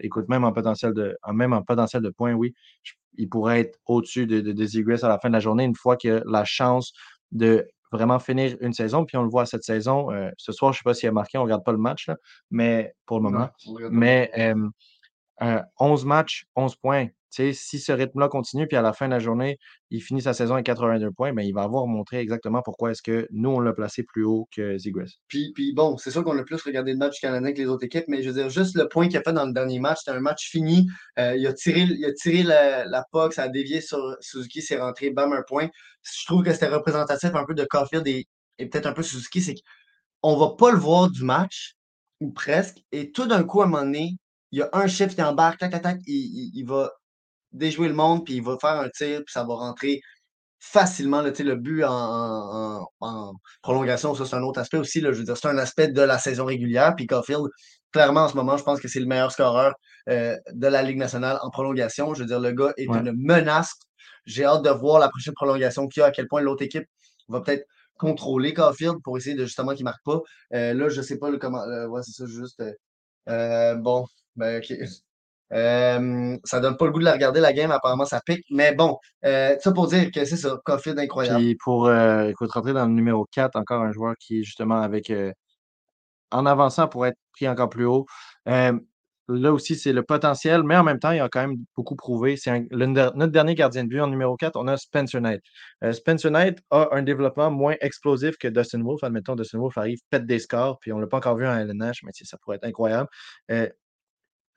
[0.00, 2.54] écoute, même en potentiel de, même en potentiel de points, oui,
[3.16, 6.12] il pourrait être au-dessus de, de, à la fin de la journée une fois qu'il
[6.12, 6.92] a la chance
[7.32, 9.04] de vraiment finir une saison.
[9.04, 10.10] Puis on le voit cette saison.
[10.12, 11.78] Euh, ce soir, je ne sais pas s'il a marqué, on ne regarde pas le
[11.78, 12.10] match,
[12.50, 13.50] mais pour le moment.
[13.90, 14.30] mais
[15.40, 19.58] 11 matchs, 11 points si ce rythme-là continue, puis à la fin de la journée,
[19.90, 22.90] il finit sa saison avec 82 points, mais ben, il va avoir montré exactement pourquoi
[22.90, 25.18] est-ce que nous, on l'a placé plus haut que Zigris.
[25.28, 27.84] Puis, puis bon, c'est sûr qu'on a plus regardé le match canadien que les autres
[27.84, 29.98] équipes, mais je veux dire, juste le point qu'il a fait dans le dernier match,
[30.04, 30.88] c'était un match fini.
[31.18, 34.78] Euh, il a tiré, il a tiré la, la ça a dévié sur Suzuki, c'est
[34.78, 35.68] rentré, bam, un point.
[36.02, 38.26] Je trouve que c'était représentatif un peu de Caulfield et,
[38.58, 39.54] et peut-être un peu Suzuki, c'est
[40.20, 41.74] qu'on va pas le voir du match,
[42.20, 44.16] ou presque, et tout d'un coup, à un moment donné,
[44.52, 46.90] il y a un chiffre qui embarque, tac, tac, tac, il, il va
[47.52, 50.00] déjouer le monde, puis il va faire un tir, puis ça va rentrer
[50.60, 53.32] facilement là, le but en, en- en- en
[53.62, 54.14] prolongation.
[54.14, 55.00] Ça, c'est un autre aspect aussi.
[55.00, 56.94] Là, je veux dire, c'est un aspect de la saison régulière.
[56.96, 57.46] Puis Caulfield,
[57.92, 59.74] clairement, en ce moment, je pense que c'est le meilleur scoreur
[60.08, 62.12] euh, de la Ligue nationale en prolongation.
[62.14, 62.98] Je veux dire, le gars est Ouais.
[62.98, 63.72] une menace.
[64.26, 66.86] J'ai hâte de voir la prochaine prolongation qu'il y a, à quel point l'autre équipe
[67.28, 67.64] va peut-être
[67.98, 70.20] contrôler Caulfield pour essayer de justement qu'il ne marque pas.
[70.54, 71.62] Euh, là, je ne sais pas le comment.
[71.62, 72.60] euh, ouais, c'est ça, juste.
[73.82, 74.06] bon,
[74.38, 74.72] ben, ok.
[75.52, 77.70] Euh, ça donne pas le goût de la regarder, la game.
[77.70, 78.44] Apparemment, ça pique.
[78.50, 81.38] Mais bon, euh, ça pour dire que c'est ça, Caulfield incroyable.
[81.38, 85.32] Puis pour euh, rentrer dans le numéro 4, encore un joueur qui justement avec euh,
[86.30, 88.06] en avançant pour être pris encore plus haut.
[89.30, 92.38] Là aussi, c'est le potentiel, mais en même temps, il a quand même beaucoup prouvé.
[92.38, 95.42] C'est notre dernier gardien de but en numéro 4, on a Spencer Knight.
[95.92, 99.04] Spencer Knight a un développement moins explosif que Dustin Wolf.
[99.04, 101.54] Admettons, Dustin Wolf arrive, pète des scores, puis on ne l'a pas encore vu en
[101.54, 103.10] LNH, mais ça pourrait être incroyable.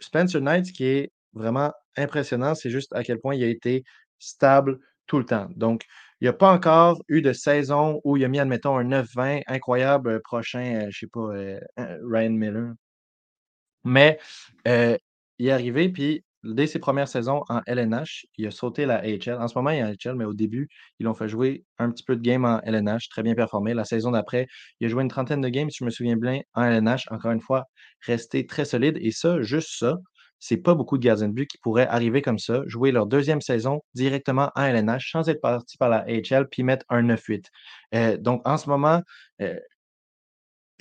[0.03, 3.83] Spencer Knight, ce qui est vraiment impressionnant, c'est juste à quel point il a été
[4.19, 5.47] stable tout le temps.
[5.55, 5.85] Donc,
[6.21, 9.41] il n'y a pas encore eu de saison où il a mis, admettons, un 9-20
[9.47, 11.59] incroyable euh, prochain, euh, je ne sais pas, euh,
[12.03, 12.73] Ryan Miller.
[13.83, 14.19] Mais
[14.65, 19.37] il est arrivé, puis dès ses premières saisons en LNH, il a sauté la AHL.
[19.39, 20.69] En ce moment, il est en AHL, mais au début,
[20.99, 23.73] ils l'ont fait jouer un petit peu de game en LNH, très bien performé.
[23.73, 24.47] La saison d'après,
[24.79, 27.05] il a joué une trentaine de games, si je me souviens bien, en LNH.
[27.11, 27.65] Encore une fois,
[28.05, 28.97] resté très solide.
[29.01, 29.97] Et ça, juste ça,
[30.41, 33.41] c'est pas beaucoup de gardiens de but qui pourraient arriver comme ça, jouer leur deuxième
[33.41, 37.45] saison directement en LNH sans être parti par la AHL, puis mettre un 9-8.
[37.93, 39.03] Euh, donc, en ce moment,
[39.41, 39.55] euh,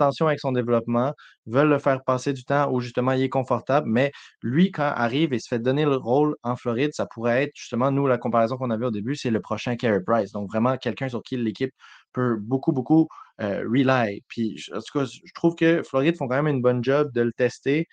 [0.01, 1.13] attention avec son développement,
[1.47, 5.33] veulent le faire passer du temps où justement il est confortable, mais lui, quand arrive
[5.33, 8.57] et se fait donner le rôle en Floride, ça pourrait être justement, nous, la comparaison
[8.57, 10.33] qu'on avait au début, c'est le prochain Carey Price.
[10.33, 11.73] Donc vraiment quelqu'un sur qui l'équipe
[12.13, 13.09] peut beaucoup, beaucoup
[13.41, 14.23] euh, rely.
[14.29, 17.23] Puis en tout cas, je trouve que Floride font quand même une bonne job de
[17.23, 17.87] le tester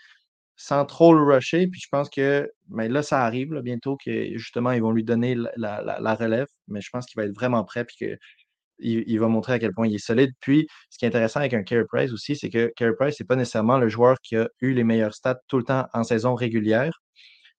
[0.56, 1.68] sans trop le rusher.
[1.68, 5.36] Puis je pense que mais là, ça arrive bientôt que justement, ils vont lui donner
[5.36, 8.18] la- la relève, mais je pense qu'il va être vraiment prêt puis que
[8.80, 10.32] il, va montrer à quel point il est solide.
[10.40, 13.28] Puis, ce qui est intéressant avec un Carey Price aussi, c'est que Carey Price, c'est
[13.28, 16.36] pas nécessairement le joueur qui a eu les meilleurs stats tout le temps en saison
[16.36, 17.00] régulière,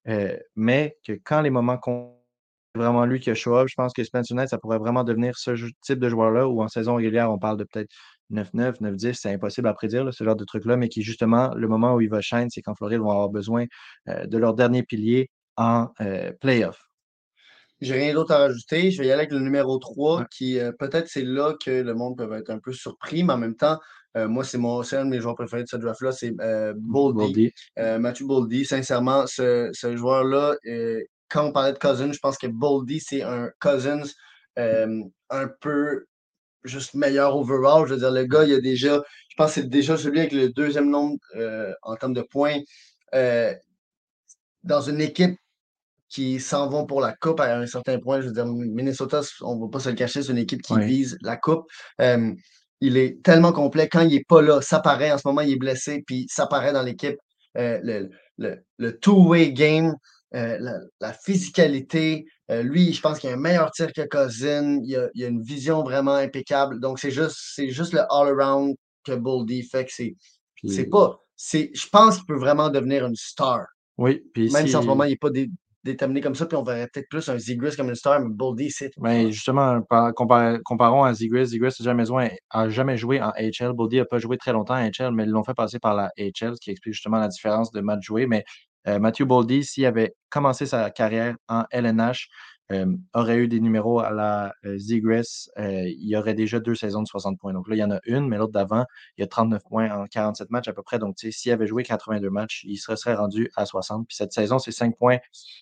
[0.08, 2.14] euh, mais que quand les moments comptent,
[2.74, 3.66] c'est vraiment lui qui a show.
[3.66, 5.52] Je pense que Spencer Knight, ça pourrait vraiment devenir ce
[5.82, 7.90] type de joueur-là, où en saison régulière, on parle de peut-être
[8.30, 11.94] 9-9, 9-10, c'est impossible à prédire, ce genre de truc-là, mais qui justement, le moment
[11.94, 13.64] où il va shine, c'est quand Floride vont avoir besoin
[14.08, 16.87] euh, de leur dernier pilier en euh, playoff.
[17.80, 18.90] J'ai rien d'autre à rajouter.
[18.90, 20.24] Je vais y aller avec le numéro 3, Ouais.
[20.30, 23.38] qui euh, peut-être c'est là que le monde peut être un peu surpris, mais en
[23.38, 23.78] même temps,
[24.16, 26.72] euh, moi, c'est mon c'est un de mes joueurs préférés de ce draft-là, c'est euh,
[26.76, 27.18] Boldy.
[27.18, 27.52] Boldy.
[27.78, 30.56] Euh, Matthew Boldy, sincèrement, ce, ce joueur-là,
[31.28, 34.02] quand on parlait de Cousins, je pense que Boldy, c'est un Cousins
[34.56, 36.06] un peu
[36.64, 37.86] juste meilleur overall.
[37.86, 40.32] Je veux dire, le gars, il a déjà, je pense que c'est déjà celui avec
[40.32, 41.18] le deuxième nombre
[41.82, 42.58] en termes de points
[44.64, 45.36] dans une équipe
[46.08, 48.20] qui s'en vont pour la coupe à un certain point.
[48.20, 50.74] Je veux dire, Minnesota, on ne va pas se le cacher, c'est une équipe qui
[50.74, 50.86] Oui.
[50.86, 51.64] vise la coupe.
[52.00, 52.32] Euh,
[52.80, 53.88] il est tellement complet.
[53.88, 55.12] Quand il n'est pas là, ça paraît.
[55.12, 57.16] En ce moment, il est blessé, puis ça paraît dans l'équipe.
[57.56, 59.96] Euh, le le, le two-way game,
[60.36, 62.24] euh, la, la physicalité.
[62.52, 64.78] Euh, lui, je pense qu'il a un meilleur tir que Cousin.
[64.84, 66.78] Il a, il a une vision vraiment impeccable.
[66.78, 71.18] Donc, c'est juste, c'est juste le all-around que Boldy fait que c'est, pas.
[71.34, 73.66] C'est, je pense qu'il peut vraiment devenir une star.
[73.96, 75.50] Oui, puis Même si en ce moment, il n'est pas dé-
[75.84, 78.70] déterminé comme ça, puis on verrait peut-être plus un Zegras comme une star, mais Boldy,
[78.70, 78.90] c'est.
[78.98, 81.46] Mais justement, par- compar- comparons à Zegras.
[81.46, 83.72] Zegras n'a jamais, jamais joué en HL.
[83.72, 86.10] Boldy n'a pas joué très longtemps en HL, mais ils l'ont fait passer par la
[86.18, 88.26] HL, ce qui explique justement la différence de match joué.
[88.26, 88.44] Mais
[88.86, 92.28] euh, Matthew Boldy, s'il avait commencé sa carrière en LNH,
[93.14, 97.02] aurait eu des numéros à la euh, Zegras, euh, il y aurait déjà deux saisons
[97.02, 97.52] de 60 points.
[97.52, 98.84] Donc là, il y en a une, mais l'autre d'avant,
[99.16, 100.98] il y a 39 points en 47 matchs à peu près.
[100.98, 104.06] Donc, tu sais, s'il avait joué 82 matchs, il se serait rendu à 60.
[104.06, 105.18] Puis cette saison, c'est 5 points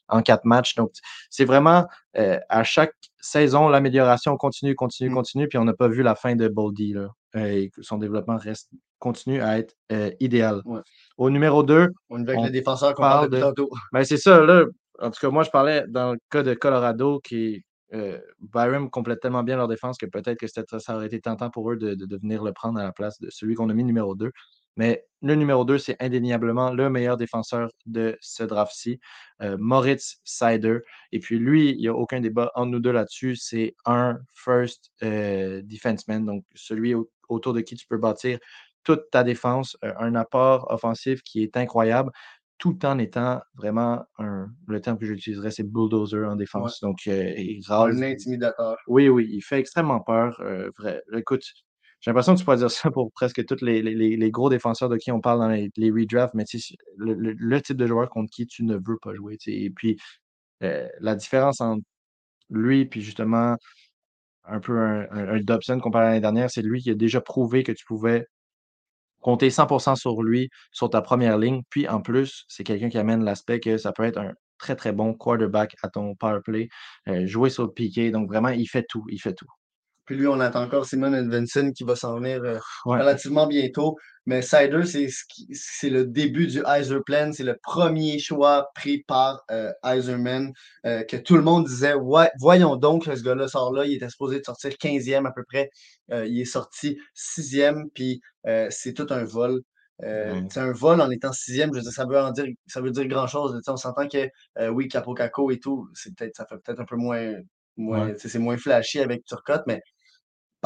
[0.09, 0.75] en 4 matchs.
[0.75, 0.91] Donc,
[1.31, 1.87] c'est vraiment
[2.19, 5.15] euh, à chaque saison, l'amélioration continue, continue, Mm.
[5.15, 5.49] continue.
[5.49, 6.93] Puis on n'a pas vu la fin de Boldy.
[6.95, 7.09] Là.
[7.37, 10.63] Euh, son développement reste, continue à être euh, idéal.
[10.65, 10.81] Ouais.
[11.19, 13.69] Au numéro 2, On est avec On le défenseur qu'on parle de- tantôt.
[13.93, 14.65] ben c'est ça, là.
[15.01, 19.21] En tout cas, moi, je parlais dans le cas de Colorado, qui euh, Byram complète
[19.21, 22.43] tellement bien leur défense que peut-être que ça aurait été tentant pour eux de, venir
[22.43, 24.33] le prendre à la place de celui qu'on a mis numéro 2.
[24.77, 29.01] Mais le numéro 2, c'est indéniablement le meilleur défenseur de ce draft-ci,
[29.43, 30.81] euh, Moritz Seider.
[31.13, 33.37] Et puis lui, il n'y a aucun débat entre nous deux là-dessus.
[33.37, 38.39] C'est un first euh, defenseman, donc celui au- autour de qui tu peux bâtir
[38.85, 42.11] toute ta défense, euh, un apport offensif qui est incroyable
[42.59, 44.49] tout en étant vraiment un.
[44.67, 46.81] Le terme que j'utiliserais, c'est bulldozer en défense.
[46.81, 47.97] Donc, euh, il rase.
[47.97, 48.77] Un intimidateur.
[48.87, 50.41] Oui, oui, il fait extrêmement peur.
[50.41, 51.03] euh, vrai.
[51.15, 51.43] Écoute,
[52.01, 54.49] j'ai l'impression que tu pourrais dire ça pour presque tous les, les- les- les gros
[54.51, 56.45] défenseurs de qui on parle dans les, les redrafts, mais
[56.97, 59.37] le, le- le type de joueur contre qui tu ne veux pas jouer.
[59.47, 59.97] Et puis,
[60.63, 61.83] euh, la différence entre
[62.51, 63.57] lui puis justement
[64.45, 66.51] un peu un, un, Dobson comparé à l'année dernière.
[66.51, 68.27] C'est lui qui a déjà prouvé que tu pouvais
[69.27, 71.63] compter 100% sur lui, sur ta première ligne.
[71.69, 74.93] Puis en plus, c'est quelqu'un qui amène l'aspect que ça peut être un très, très
[74.93, 76.69] bon quarterback à ton power play,
[77.09, 78.13] euh, jouer sur le piqué.
[78.13, 79.49] Donc vraiment, il fait tout, il fait tout.
[80.07, 83.97] Puis lui, on attend encore Simon Edvinson qui va s'en venir euh, relativement bientôt.
[84.25, 87.33] Mais Sider, c'est le début du Heiser Plan.
[87.33, 90.53] C'est le premier choix pris par euh, Heiserman
[90.87, 93.85] euh, que tout le monde disait ouais, voyons donc ce gars-là sort là.
[93.85, 95.71] Il était supposé de sortir 15e à peu près.
[96.11, 98.21] il est sorti 6e, puis
[98.71, 99.61] c'est tout un vol.
[100.01, 103.07] C'est un vol en étant sixième, je veux dire, ça veut dire, ça veut dire
[103.09, 103.61] grand chose.
[103.67, 104.29] On s'entend que
[104.71, 107.33] oui, Capo Caco et tout, c'est peut-être, ça fait peut-être un peu moins,
[107.77, 109.81] moins c'est moins flashy avec Turcotte, mais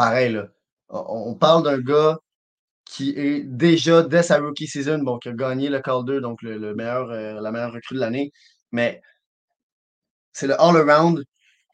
[0.00, 0.46] pareil, là,
[0.88, 2.18] on parle d'un gars
[2.86, 6.74] qui est déjà, dès sa rookie season, bon, qui a gagné le Calder, donc le,
[6.74, 8.32] meilleur, euh, la meilleure recrue de l'année.
[8.72, 9.02] Mais
[10.32, 11.22] c'est le all-around.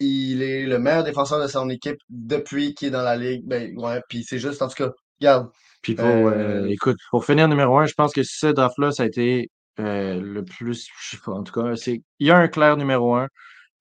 [0.00, 3.42] Il est le meilleur défenseur de son équipe depuis qu'il est dans la ligue.
[3.46, 5.48] Ben, ouais, puis c'est juste, en tout cas, regarde.
[5.82, 9.04] Puis pour, euh, euh, écoute, pour finir numéro un, je pense que ce draft-là, ça
[9.04, 12.48] a été le plus, je sais pas, en tout cas, c'est, il y a un
[12.48, 13.28] clair numéro un.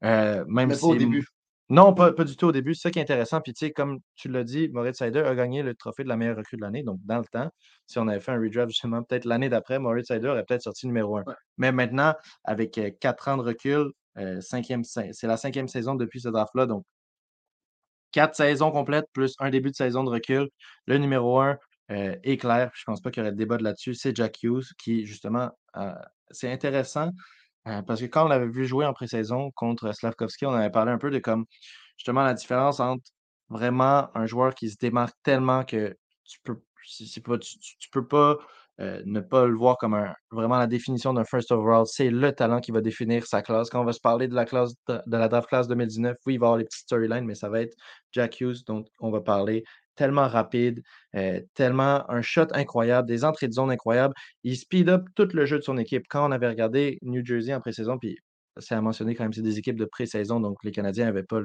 [0.01, 1.25] même Mais pas au début.
[1.69, 2.75] Non, pas, du tout au début.
[2.75, 3.41] C'est ça qui est intéressant.
[3.41, 6.15] Puis, tu sais, comme tu l'as dit, Moritz Sider a gagné le trophée de la
[6.15, 6.83] meilleure recrue de l'année.
[6.83, 7.49] Donc, dans le temps,
[7.87, 10.85] si on avait fait un redraft, justement, peut-être l'année d'après, Moritz Sider aurait peut-être sorti
[10.85, 11.23] numéro un.
[11.57, 12.13] Mais maintenant,
[12.43, 16.67] avec euh, quatre ans de recul, euh, c'est la cinquième saison depuis ce draft-là.
[16.67, 16.85] Donc,
[18.11, 20.49] quatre saisons complètes plus un début de saison de recul.
[20.85, 21.57] Le numéro un
[21.91, 22.69] euh, est clair.
[22.75, 23.95] Je ne pense pas qu'il y aurait de débat là-dessus.
[23.95, 25.49] C'est Jack Hughes qui, justement,
[26.31, 27.09] c'est intéressant
[27.67, 30.91] euh, parce que quand on l'avait vu jouer en pré-saison contre Slavkovski, on avait parlé
[30.91, 31.45] un peu de comme
[31.97, 33.03] justement la différence entre
[33.49, 35.95] vraiment un joueur qui se démarque tellement que
[36.25, 36.55] tu peux,
[37.23, 38.37] pas, tu, peux pas
[38.81, 41.85] euh, ne pas le voir comme un, vraiment la définition d'un first overall.
[41.87, 43.69] C'est le talent qui va définir sa classe.
[43.69, 46.39] Quand on va se parler de la classe de, la draft class 2019, oui, il
[46.39, 47.75] va y avoir les petites storylines, mais ça va être
[48.11, 49.63] Jack Hughes dont on va parler
[49.95, 50.81] tellement rapide,
[51.15, 54.13] euh, tellement un shot incroyable, des entrées de zone incroyables.
[54.43, 56.05] Il speed up tout le jeu de son équipe.
[56.09, 58.17] Quand on avait regardé New Jersey en pré-saison, puis
[58.57, 61.41] c'est à mentionner quand même, c'est des équipes de pré-saison, donc les Canadiens n'avaient pas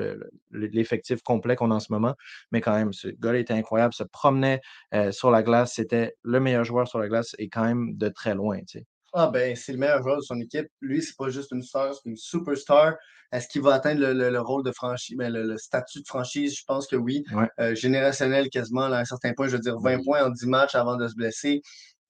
[0.52, 2.14] l'effectif complet qu'on a en ce moment,
[2.52, 4.60] mais quand même, ce gars-là était incroyable, se promenait
[4.94, 8.08] euh, sur la glace, c'était le meilleur joueur sur la glace et quand même de
[8.08, 8.60] très loin.
[8.66, 8.84] Tu.
[9.12, 10.68] Ah ben, c'est le meilleur joueur de son équipe.
[10.80, 12.94] Lui, c'est pas juste une star, c'est une superstar.
[13.32, 16.56] Est-ce qu'il va atteindre le, rôle de franchise, ben, le, statut de franchise?
[16.56, 17.24] Je pense que oui.
[17.58, 20.74] Euh, générationnel quasiment, à un certain point, je veux dire 20 points en 10 matchs
[20.74, 21.62] avant de se blesser.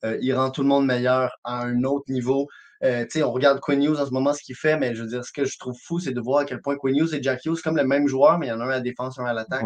[0.04, 2.48] Euh, il rend tout le monde meilleur à un autre niveau.
[2.82, 5.24] Euh, on regarde Quinn Hughes en ce moment, ce qu'il fait, mais je veux dire,
[5.24, 7.44] ce que je trouve fou, c'est de voir à quel point Quinn Hughes et Jack
[7.44, 9.26] Hughes, comme le même joueur, mais il y en a un à la défense, un
[9.26, 9.64] à l'attaque.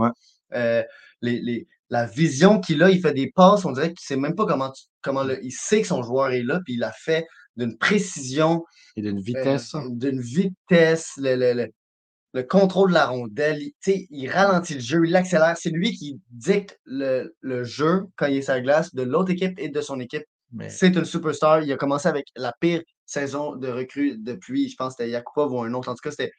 [1.20, 4.34] les, la vision qu'il a, il fait des passes, on dirait qu'il ne sait même
[4.34, 4.72] pas comment,
[5.02, 7.26] comment le, il sait que son joueur est là, puis il a fait
[7.56, 8.64] d'une précision.
[8.96, 9.74] Et d'une vitesse.
[9.74, 11.68] Euh, d'une vitesse, le,
[12.32, 13.62] le, contrôle de la rondelle.
[13.86, 15.56] Il, il ralentit le jeu, il l'accélère.
[15.56, 17.30] C'est lui qui dicte le,
[17.64, 20.24] jeu quand il est sur la glace de l'autre équipe et de son équipe.
[20.68, 21.62] C'est une superstar.
[21.62, 25.60] Il a commencé avec la pire saison de recrue depuis, je pense, c'était Yakupov ou
[25.60, 25.88] un autre.
[25.88, 26.32] En tout cas, c'était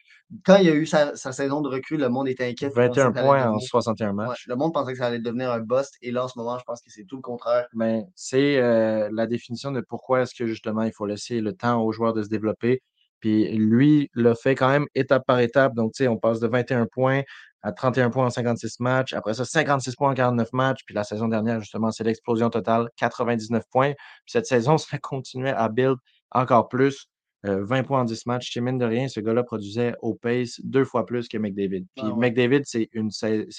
[0.43, 2.70] quand il y a eu sa, saison de recrue, le monde était inquiet.
[2.70, 4.47] 21 points en 61 matchs.
[4.47, 5.95] le monde pensait que ça allait devenir un bust.
[6.01, 7.68] Et là, en ce moment, je pense que c'est tout le contraire.
[7.74, 11.82] Mais c'est euh, la définition de pourquoi est-ce que justement il faut laisser le temps
[11.84, 12.82] aux joueurs de se développer.
[13.20, 15.74] Puis lui le fait quand même étape par étape.
[15.74, 17.22] Donc, tu sais, on passe de 21 points
[17.61, 19.13] à 31 points en 56 matchs.
[19.13, 20.82] Après ça, 56 points en 49 matchs.
[20.86, 23.93] Puis la saison dernière, justement, c'est l'explosion totale, 99 points.
[23.93, 25.97] Puis cette saison, ça continuait à build
[26.32, 27.09] encore plus.
[27.43, 28.51] 20 euh, points en 10 matchs.
[28.51, 31.86] Chez mine de rien, ce gars-là produisait au pace deux fois plus que McDavid.
[31.95, 33.09] Puis ah McDavid, c'est une,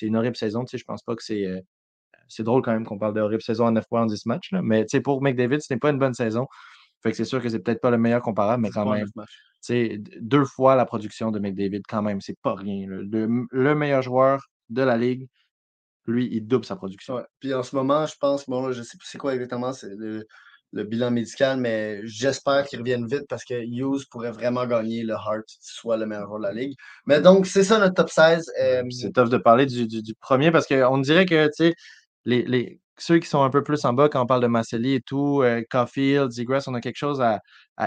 [0.03, 0.65] une horrible saison.
[0.65, 1.45] Tu sais, je pense pas que c'est.
[1.47, 1.61] Euh,
[2.29, 4.51] c'est drôle quand même qu'on parle de horrible saison à 9 points en 10 matchs.
[4.51, 4.61] Là.
[4.61, 6.49] Mais tu sais, pour McDavid, ce n'est pas une bonne saison.
[7.03, 9.07] Fait que c'est sûr que c'est peut-être pas le meilleur comparable, mais quand même.
[9.61, 12.87] C'est deux fois la production de McDavid, quand même, c'est pas rien.
[12.89, 15.29] Le, meilleur joueur de la ligue,
[16.07, 17.25] lui, il double sa production.
[17.41, 20.27] Puis en ce moment, je pense, bon, je sais plus c'est quoi exactement, c'est le,
[20.73, 25.15] le bilan médical, mais j'espère qu'il revienne vite parce que Hughes pourrait vraiment gagner le
[25.15, 26.75] Hart, soit le meilleur joueur de la ligue.
[27.07, 28.53] Mais donc, c'est ça notre top 16.
[28.61, 31.75] Euh, c'est tough de parler du, du, premier parce qu'on dirait que, tu sais,
[32.25, 34.95] les, les, ceux qui sont un peu plus en bas, quand on parle de Masseli
[34.95, 37.41] et tout, euh, Caulfield, Zigrass, on a quelque chose à,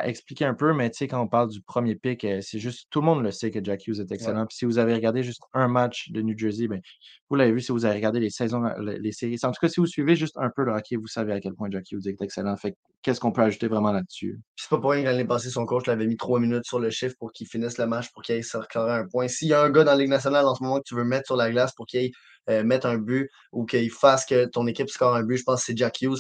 [0.04, 2.86] expliquer un peu, mais tu sais, quand on parle du premier pick, euh, c'est juste,
[2.92, 4.46] tout le monde le sait que Jack Hughes est excellent.
[4.46, 6.80] Puis si vous avez regardé juste un match de New Jersey, ben,
[7.28, 9.40] vous l'avez vu si vous avez regardé les saisons, les, séries.
[9.42, 11.56] En tout cas, si vous suivez juste un peu le hockey, vous savez à quel
[11.56, 12.56] point Jack Hughes est excellent.
[12.56, 14.40] Fait qu'est-ce qu'on peut ajouter vraiment là-dessus?
[14.56, 16.92] C'est pas pour rien que l'année passée, son coach l'avait mis trois minutes sur le
[16.92, 18.42] chiffre pour qu'il finisse le match, pour qu'il ait
[18.76, 19.28] un point.
[19.28, 21.04] S'il y a un gars dans la Ligue nationale en ce moment que tu veux
[21.04, 22.12] mettre sur la glace pour qu'il ait
[22.50, 25.38] euh, mettre un but ou qu'il fasse que ton équipe score un but.
[25.38, 26.20] Je pense que c'est Jack Hughes.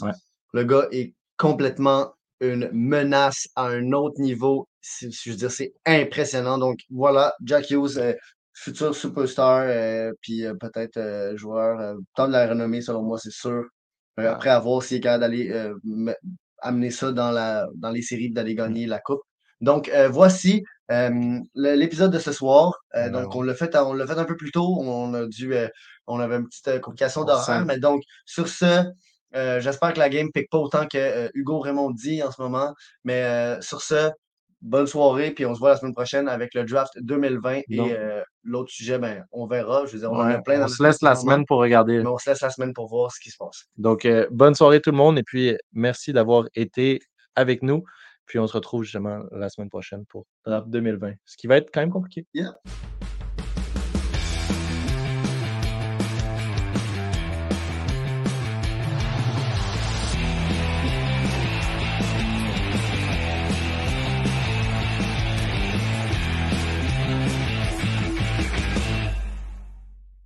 [0.54, 4.68] Le gars est complètement une menace à un autre niveau.
[4.82, 6.58] Je veux dire, c'est impressionnant.
[6.58, 8.14] Donc voilà, Jack Hughes, euh,
[8.54, 13.66] futur superstar, euh, puis peut-être joueur, tant de la renommée selon moi, c'est sûr.
[14.18, 16.16] Après avoir s'il est capable d'aller me-
[16.62, 19.22] amener ça dans, la, dans les séries, d'aller gagner la coupe.
[19.62, 22.74] Donc euh, voici euh, l'épisode de ce soir.
[22.96, 23.40] Euh, Ben donc oui.
[23.40, 24.78] on l'a fait, on l'a fait un peu plus tôt.
[24.80, 25.54] On a dû,
[26.08, 28.84] on avait une petite complication On d'horaire, mais donc sur ce.
[29.34, 32.74] J'espère que la game pique pas autant que Hugo Raymond dit en ce moment.
[33.04, 34.10] Mais sur ce,
[34.62, 37.92] bonne soirée, puis on se voit la semaine prochaine avec le draft 2020 et Donc-
[38.44, 39.86] l'autre sujet, ben, on verra.
[39.86, 42.00] Je veux dire, on en a plein on se laisse la semaine pour regarder.
[42.00, 43.66] Mais on se laisse la semaine pour voir ce qui se passe.
[43.78, 47.00] Donc, bonne soirée tout le monde et puis merci d'avoir été
[47.36, 47.84] avec nous.
[48.30, 51.72] Puis on se retrouve justement la semaine prochaine pour Draft 2020, ce qui va être
[51.74, 52.28] quand même compliqué.
[52.36, 52.54] Yeah.